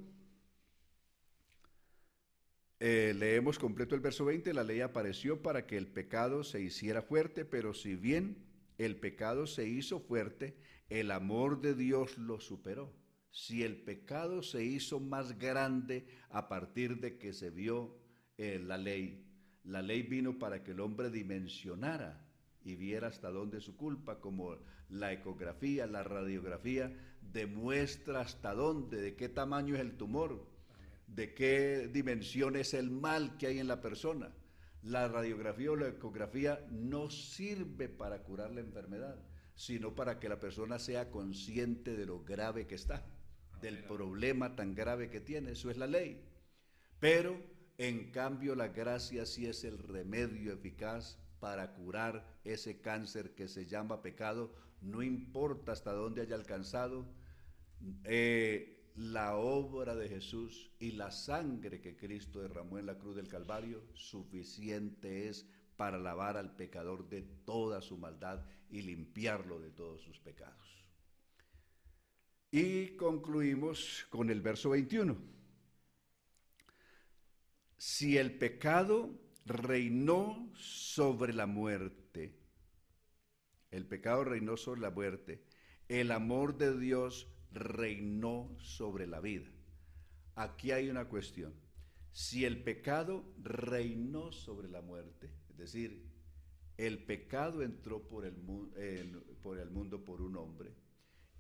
eh, 2.79 3.15
leemos 3.17 3.59
completo 3.59 3.95
el 3.95 4.03
verso 4.03 4.27
20, 4.27 4.53
la 4.53 4.63
ley 4.63 4.83
apareció 4.83 5.41
para 5.41 5.67
que 5.67 5.79
el 5.79 5.87
pecado 5.87 6.45
se 6.45 6.61
hiciera 6.61 7.01
fuerte, 7.01 7.47
pero 7.47 7.73
si 7.73 7.97
bien 7.97 8.45
el 8.77 8.97
pecado 8.97 9.47
se 9.47 9.67
hizo 9.67 10.01
fuerte, 10.01 10.55
el 10.89 11.11
amor 11.11 11.61
de 11.61 11.75
Dios 11.75 12.19
lo 12.19 12.41
superó 12.41 12.93
si 13.37 13.63
el 13.63 13.77
pecado 13.77 14.43
se 14.43 14.65
hizo 14.65 14.99
más 14.99 15.39
grande 15.39 16.07
a 16.31 16.49
partir 16.49 17.01
de 17.01 17.19
que 17.19 17.35
se 17.35 17.51
vio 17.51 17.95
eh, 18.39 18.59
la 18.59 18.79
ley, 18.79 19.27
la 19.65 19.83
ley 19.83 20.03
vino 20.03 20.39
para 20.39 20.65
que 20.65 20.71
el 20.71 20.81
hombre 20.81 21.11
dimensionara 21.11 22.27
y 22.65 22.77
viera 22.77 23.09
hasta 23.09 23.31
dónde 23.31 23.61
su 23.61 23.77
culpa, 23.77 24.21
como 24.21 24.57
la 24.89 25.13
ecografía, 25.13 25.87
la 25.87 26.03
radiografía, 26.03 26.91
demuestra 27.21 28.23
hasta 28.23 28.55
dónde, 28.55 29.03
de 29.03 29.17
qué 29.17 29.29
tamaño 29.29 29.75
es 29.75 29.83
el 29.83 29.99
tumor, 29.99 30.47
de 31.07 31.35
qué 31.35 31.91
dimensión 31.93 32.57
es 32.57 32.73
el 32.73 32.91
mal 32.91 33.37
que 33.37 33.49
hay 33.49 33.59
en 33.59 33.69
la 33.69 33.83
persona. 33.83 34.33
La 34.83 35.09
radiografía 35.09 35.73
o 35.73 35.77
la 35.77 35.89
ecografía 35.89 36.67
no 36.71 37.11
sirve 37.11 37.91
para 37.91 38.23
curar 38.23 38.51
la 38.53 38.61
enfermedad, 38.63 39.19
sino 39.57 39.95
para 39.95 40.21
que 40.21 40.29
la 40.29 40.39
persona 40.39 40.79
sea 40.79 41.11
consciente 41.11 41.97
de 41.97 42.07
lo 42.07 42.23
grave 42.23 42.67
que 42.67 42.77
está 42.77 43.05
del 43.61 43.83
problema 43.85 44.55
tan 44.55 44.75
grave 44.75 45.09
que 45.11 45.21
tiene, 45.21 45.53
eso 45.53 45.71
es 45.71 45.79
la 45.79 45.87
ley. 45.87 46.23
Pero 47.01 47.41
en 47.79 48.11
cambio 48.11 48.55
la 48.55 48.69
gracia 48.69 49.27
sí 49.27 49.47
es 49.47 49.65
el 49.65 49.79
remedio 49.79 50.53
eficaz 50.53 51.19
para 51.41 51.75
curar 51.75 52.41
ese 52.45 52.81
cáncer 52.81 53.35
que 53.35 53.49
se 53.49 53.67
llama 53.67 54.03
pecado, 54.03 54.55
no 54.81 55.03
importa 55.03 55.73
hasta 55.73 55.93
dónde 55.93 56.23
haya 56.23 56.37
alcanzado, 56.37 57.07
eh, 58.05 58.93
la 58.95 59.37
obra 59.37 59.95
de 59.95 60.09
Jesús 60.09 60.71
y 60.79 60.93
la 60.93 61.11
sangre 61.11 61.81
que 61.81 61.97
Cristo 61.97 62.41
derramó 62.41 62.79
en 62.79 62.87
la 62.87 62.99
cruz 62.99 63.17
del 63.17 63.29
Calvario, 63.29 63.83
suficiente 63.93 65.29
es 65.29 65.47
para 65.77 65.99
lavar 65.99 66.37
al 66.37 66.55
pecador 66.57 67.09
de 67.09 67.23
toda 67.23 67.81
su 67.81 67.99
maldad 67.99 68.45
y 68.71 68.83
limpiarlo 68.83 69.61
de 69.61 69.71
todos 69.71 70.03
sus 70.03 70.19
pecados. 70.19 70.85
Y 72.51 72.97
concluimos 72.97 74.07
con 74.09 74.31
el 74.31 74.41
verso 74.41 74.71
21. 74.71 75.17
Si 77.77 78.17
el 78.17 78.39
pecado 78.39 79.11
reinó 79.45 80.51
sobre 80.55 81.33
la 81.35 81.47
muerte, 81.47 82.39
el 83.71 83.87
pecado 83.87 84.25
reinó 84.25 84.57
sobre 84.57 84.81
la 84.81 84.91
muerte, 84.91 85.45
el 85.89 86.11
amor 86.11 86.57
de 86.57 86.79
Dios 86.79 87.29
reinó 87.53 88.57
sobre 88.61 89.07
la 89.07 89.21
vida. 89.21 89.51
Aquí 90.35 90.73
hay 90.73 90.89
una 90.89 91.09
cuestión. 91.09 91.55
Si 92.13 92.45
el 92.45 92.63
pecado 92.63 93.25
reinó 93.43 94.33
sobre 94.33 94.69
la 94.69 94.81
muerte, 94.81 95.31
es 95.57 95.73
decir, 95.73 96.05
el 96.77 96.99
pecado 97.05 97.63
entró 97.63 98.07
por 98.07 98.27
el, 98.27 98.35
por 99.43 99.59
el 99.59 99.71
mundo 99.71 100.05
por 100.05 100.21
un 100.21 100.37
hombre, 100.37 100.75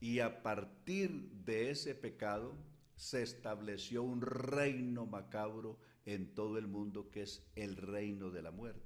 y 0.01 0.21
a 0.21 0.43
partir 0.43 1.11
de 1.45 1.71
ese 1.71 1.95
pecado 1.95 2.57
se 2.95 3.23
estableció 3.23 4.03
un 4.03 4.23
reino 4.23 5.05
macabro 5.05 5.79
en 6.07 6.35
todo 6.35 6.57
el 6.57 6.67
mundo 6.67 7.11
que 7.11 7.23
es 7.23 7.47
el 7.57 7.77
reino 7.77 8.31
de 8.31 8.41
la 8.41 8.51
muerte. 8.51 8.81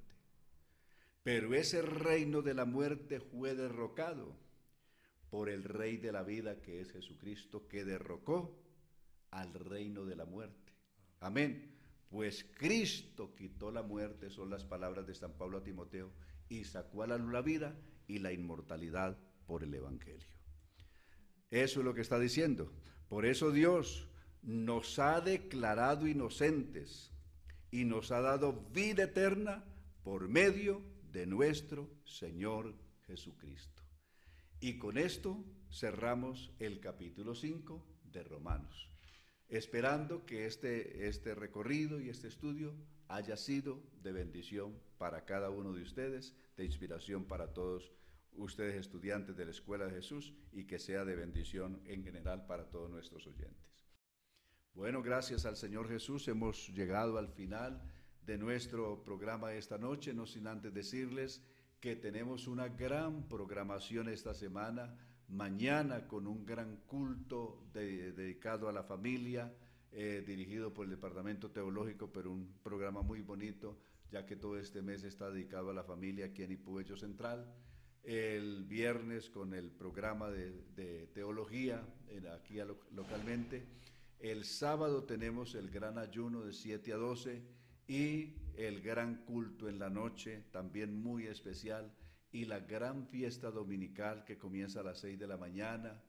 Pero 1.22 1.54
ese 1.54 1.82
reino 1.82 2.42
de 2.42 2.54
la 2.54 2.64
muerte 2.64 3.20
fue 3.20 3.54
derrocado 3.54 4.34
por 5.30 5.48
el 5.48 5.62
rey 5.62 5.96
de 5.96 6.10
la 6.10 6.24
vida 6.24 6.60
que 6.60 6.80
es 6.80 6.90
Jesucristo, 6.90 7.68
que 7.68 7.84
derrocó 7.84 8.58
al 9.30 9.54
reino 9.54 10.04
de 10.04 10.16
la 10.16 10.24
muerte. 10.24 10.72
Amén. 11.20 11.79
Pues 12.10 12.44
Cristo 12.58 13.34
quitó 13.34 13.70
la 13.70 13.82
muerte, 13.82 14.28
son 14.28 14.50
las 14.50 14.64
palabras 14.64 15.06
de 15.06 15.14
San 15.14 15.32
Pablo 15.32 15.58
a 15.58 15.62
Timoteo, 15.62 16.10
y 16.48 16.64
sacó 16.64 17.04
a 17.04 17.06
la 17.06 17.16
luz 17.16 17.32
la 17.32 17.40
vida 17.40 17.74
y 18.06 18.18
la 18.18 18.32
inmortalidad 18.32 19.16
por 19.46 19.62
el 19.62 19.72
Evangelio. 19.72 20.36
Eso 21.50 21.80
es 21.80 21.86
lo 21.86 21.94
que 21.94 22.00
está 22.00 22.18
diciendo. 22.18 22.72
Por 23.08 23.24
eso 23.24 23.50
Dios 23.52 24.08
nos 24.42 24.98
ha 24.98 25.20
declarado 25.20 26.06
inocentes 26.06 27.12
y 27.70 27.84
nos 27.84 28.10
ha 28.10 28.20
dado 28.20 28.52
vida 28.72 29.04
eterna 29.04 29.64
por 30.02 30.28
medio 30.28 30.82
de 31.12 31.26
nuestro 31.26 31.88
Señor 32.04 32.74
Jesucristo. 33.06 33.82
Y 34.60 34.78
con 34.78 34.98
esto 34.98 35.44
cerramos 35.70 36.52
el 36.58 36.80
capítulo 36.80 37.34
5 37.34 37.86
de 38.04 38.22
Romanos, 38.24 38.89
esperando 39.50 40.24
que 40.24 40.46
este, 40.46 41.08
este 41.08 41.34
recorrido 41.34 42.00
y 42.00 42.08
este 42.08 42.28
estudio 42.28 42.74
haya 43.08 43.36
sido 43.36 43.82
de 44.02 44.12
bendición 44.12 44.78
para 44.96 45.24
cada 45.24 45.50
uno 45.50 45.72
de 45.72 45.82
ustedes, 45.82 46.34
de 46.56 46.64
inspiración 46.64 47.24
para 47.24 47.52
todos 47.52 47.92
ustedes 48.34 48.76
estudiantes 48.76 49.36
de 49.36 49.44
la 49.44 49.50
Escuela 49.50 49.86
de 49.86 49.94
Jesús 49.94 50.32
y 50.52 50.64
que 50.64 50.78
sea 50.78 51.04
de 51.04 51.16
bendición 51.16 51.82
en 51.84 52.04
general 52.04 52.46
para 52.46 52.70
todos 52.70 52.88
nuestros 52.88 53.26
oyentes. 53.26 53.90
Bueno, 54.72 55.02
gracias 55.02 55.44
al 55.46 55.56
Señor 55.56 55.88
Jesús 55.88 56.28
hemos 56.28 56.68
llegado 56.68 57.18
al 57.18 57.28
final 57.28 57.82
de 58.24 58.38
nuestro 58.38 59.02
programa 59.02 59.52
esta 59.54 59.78
noche, 59.78 60.14
no 60.14 60.26
sin 60.26 60.46
antes 60.46 60.72
decirles 60.72 61.42
que 61.80 61.96
tenemos 61.96 62.46
una 62.46 62.68
gran 62.68 63.26
programación 63.28 64.08
esta 64.08 64.32
semana, 64.32 64.96
mañana 65.30 66.06
con 66.06 66.26
un 66.26 66.44
gran 66.44 66.76
culto 66.86 67.64
dedicado 67.72 68.68
a 68.68 68.72
la 68.72 68.82
familia 68.82 69.52
eh, 69.92 70.22
dirigido 70.26 70.72
por 70.72 70.84
el 70.84 70.90
Departamento 70.90 71.50
Teológico, 71.50 72.12
pero 72.12 72.30
un 72.30 72.54
programa 72.62 73.02
muy 73.02 73.22
bonito, 73.22 73.76
ya 74.10 74.24
que 74.24 74.36
todo 74.36 74.58
este 74.58 74.82
mes 74.82 75.02
está 75.02 75.30
dedicado 75.30 75.70
a 75.70 75.74
la 75.74 75.82
familia 75.82 76.26
aquí 76.26 76.42
en 76.42 76.52
Ipuello 76.52 76.96
Central. 76.96 77.52
El 78.02 78.64
viernes 78.64 79.28
con 79.30 79.52
el 79.52 79.70
programa 79.70 80.30
de, 80.30 81.08
teología 81.12 81.84
aquí 82.32 82.58
localmente. 82.92 83.66
El 84.20 84.44
sábado 84.44 85.04
tenemos 85.04 85.54
el 85.54 85.70
gran 85.70 85.98
ayuno 85.98 86.42
de 86.42 86.52
7 86.52 86.92
a 86.92 86.96
12 86.96 87.42
y 87.88 88.34
el 88.54 88.80
gran 88.80 89.24
culto 89.24 89.68
en 89.68 89.78
la 89.78 89.90
noche, 89.90 90.44
también 90.52 91.02
muy 91.02 91.26
especial, 91.26 91.92
y 92.32 92.44
la 92.44 92.60
gran 92.60 93.06
fiesta 93.06 93.50
dominical 93.50 94.24
que 94.24 94.38
comienza 94.38 94.80
a 94.80 94.84
las 94.84 95.00
6 95.00 95.18
de 95.18 95.26
la 95.26 95.36
mañana 95.36 96.00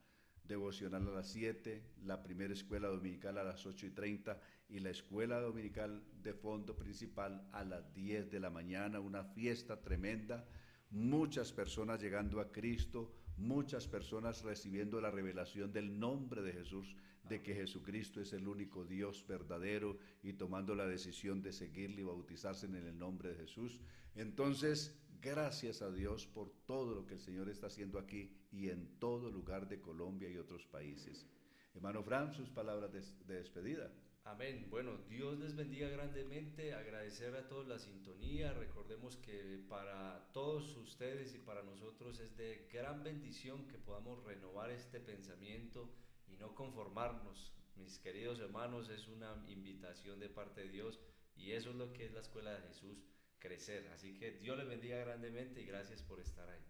devocional 0.43 1.07
a 1.07 1.11
las 1.11 1.32
7, 1.32 1.82
la 2.03 2.22
primera 2.22 2.53
escuela 2.53 2.89
dominical 2.89 3.38
a 3.38 3.43
las 3.43 3.65
8 3.65 3.88
y 3.88 3.89
30 3.91 4.39
y 4.69 4.80
la 4.80 4.89
escuela 4.89 5.39
dominical 5.39 6.03
de 6.22 6.34
fondo 6.34 6.76
principal 6.76 7.47
a 7.53 7.63
las 7.63 7.93
10 7.93 8.30
de 8.30 8.39
la 8.39 8.49
mañana, 8.49 8.99
una 8.99 9.24
fiesta 9.24 9.82
tremenda, 9.82 10.45
muchas 10.89 11.53
personas 11.53 12.01
llegando 12.01 12.41
a 12.41 12.51
Cristo, 12.51 13.13
muchas 13.38 13.88
personas 13.88 14.43
recibiendo 14.43 14.99
la 14.99 15.09
revelación 15.09 15.72
del 15.72 15.97
nombre 15.99 16.41
de 16.41 16.53
Jesús, 16.53 16.95
de 17.24 17.41
que 17.41 17.55
Jesucristo 17.55 18.19
es 18.19 18.34
el 18.34 18.47
único 18.47 18.84
Dios 18.84 19.26
verdadero 19.26 19.97
y 20.22 20.34
tomando 20.34 20.76
la 20.76 20.86
decisión 20.86 21.41
de 21.41 21.53
seguirle 21.53 22.01
y 22.01 22.05
bautizarse 22.05 22.65
en 22.65 22.76
el 22.76 22.97
nombre 22.97 23.30
de 23.30 23.36
Jesús. 23.36 23.80
Entonces, 24.15 24.99
Gracias 25.22 25.84
a 25.84 25.91
Dios 25.91 26.26
por 26.26 26.49
todo 26.65 26.95
lo 26.95 27.05
que 27.05 27.13
el 27.13 27.19
Señor 27.19 27.47
está 27.47 27.67
haciendo 27.67 27.99
aquí 27.99 28.36
y 28.51 28.69
en 28.69 28.97
todo 28.97 29.30
lugar 29.30 29.67
de 29.67 29.80
Colombia 29.80 30.28
y 30.28 30.38
otros 30.38 30.65
países. 30.65 31.28
Hermano 31.76 32.01
Fran, 32.01 32.34
sus 32.34 32.49
palabras 32.49 32.91
de, 32.91 33.03
despedida. 33.32 33.91
Amén. 34.24 34.65
Bueno, 34.72 34.97
Dios 35.07 35.38
les 35.38 35.55
bendiga 35.55 35.89
grandemente, 35.89 36.74
agradecer 36.74 37.36
a 37.36 37.47
todos 37.47 37.67
la 37.67 37.78
sintonía. 37.78 38.51
Recordemos 38.53 39.15
que 39.17 39.63
para 39.69 40.28
todos 40.34 40.76
ustedes 40.78 41.36
y 41.36 41.38
para 41.38 41.61
nosotros 41.61 42.19
es 42.19 42.36
de 42.36 42.67
gran 42.74 43.03
bendición 43.03 43.67
que 43.67 43.78
podamos 43.78 44.24
renovar 44.24 44.72
este 44.72 44.99
pensamiento 44.99 45.88
y 46.28 46.36
no 46.38 46.55
conformarnos. 46.55 47.53
Mis 47.76 47.99
queridos 47.99 48.39
hermanos, 48.39 48.89
es 48.89 49.07
una 49.07 49.45
invitación 49.47 50.19
de 50.19 50.30
parte 50.30 50.61
de 50.61 50.69
Dios 50.69 50.99
y 51.36 51.51
eso 51.51 51.69
es 51.69 51.76
lo 51.76 51.93
que 51.93 52.05
es 52.05 52.11
la 52.11 52.22
escuela 52.22 52.53
de 52.55 52.67
Jesús 52.69 53.03
crecer. 53.41 53.89
Así 53.93 54.13
que 54.13 54.31
Dios 54.31 54.57
les 54.57 54.67
bendiga 54.67 54.97
grandemente 54.99 55.61
y 55.61 55.65
gracias 55.65 56.01
por 56.01 56.21
estar 56.21 56.47
ahí. 56.49 56.61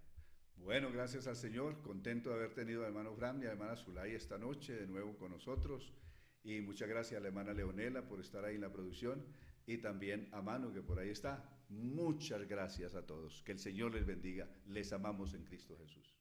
Bueno, 0.55 0.91
gracias 0.91 1.27
al 1.27 1.35
Señor. 1.35 1.81
Contento 1.81 2.29
de 2.29 2.35
haber 2.37 2.53
tenido 2.53 2.81
al 2.81 2.87
hermano 2.87 3.13
Fran 3.13 3.37
y 3.37 3.43
a 3.43 3.47
la 3.47 3.51
hermana 3.53 3.75
Zulay 3.75 4.15
esta 4.15 4.37
noche 4.37 4.73
de 4.73 4.87
nuevo 4.87 5.17
con 5.17 5.31
nosotros. 5.31 5.93
Y 6.43 6.61
muchas 6.61 6.89
gracias 6.89 7.19
a 7.19 7.21
la 7.21 7.27
hermana 7.27 7.53
Leonela 7.53 8.07
por 8.07 8.19
estar 8.19 8.43
ahí 8.45 8.55
en 8.55 8.61
la 8.61 8.71
producción 8.71 9.23
y 9.67 9.77
también 9.77 10.29
a 10.31 10.41
Manu 10.41 10.73
que 10.73 10.81
por 10.81 10.97
ahí 10.97 11.09
está. 11.09 11.47
Muchas 11.69 12.47
gracias 12.47 12.95
a 12.95 13.05
todos. 13.05 13.43
Que 13.43 13.51
el 13.51 13.59
Señor 13.59 13.93
les 13.93 14.05
bendiga. 14.05 14.49
Les 14.65 14.91
amamos 14.93 15.33
en 15.33 15.43
Cristo 15.45 15.77
Jesús. 15.77 16.20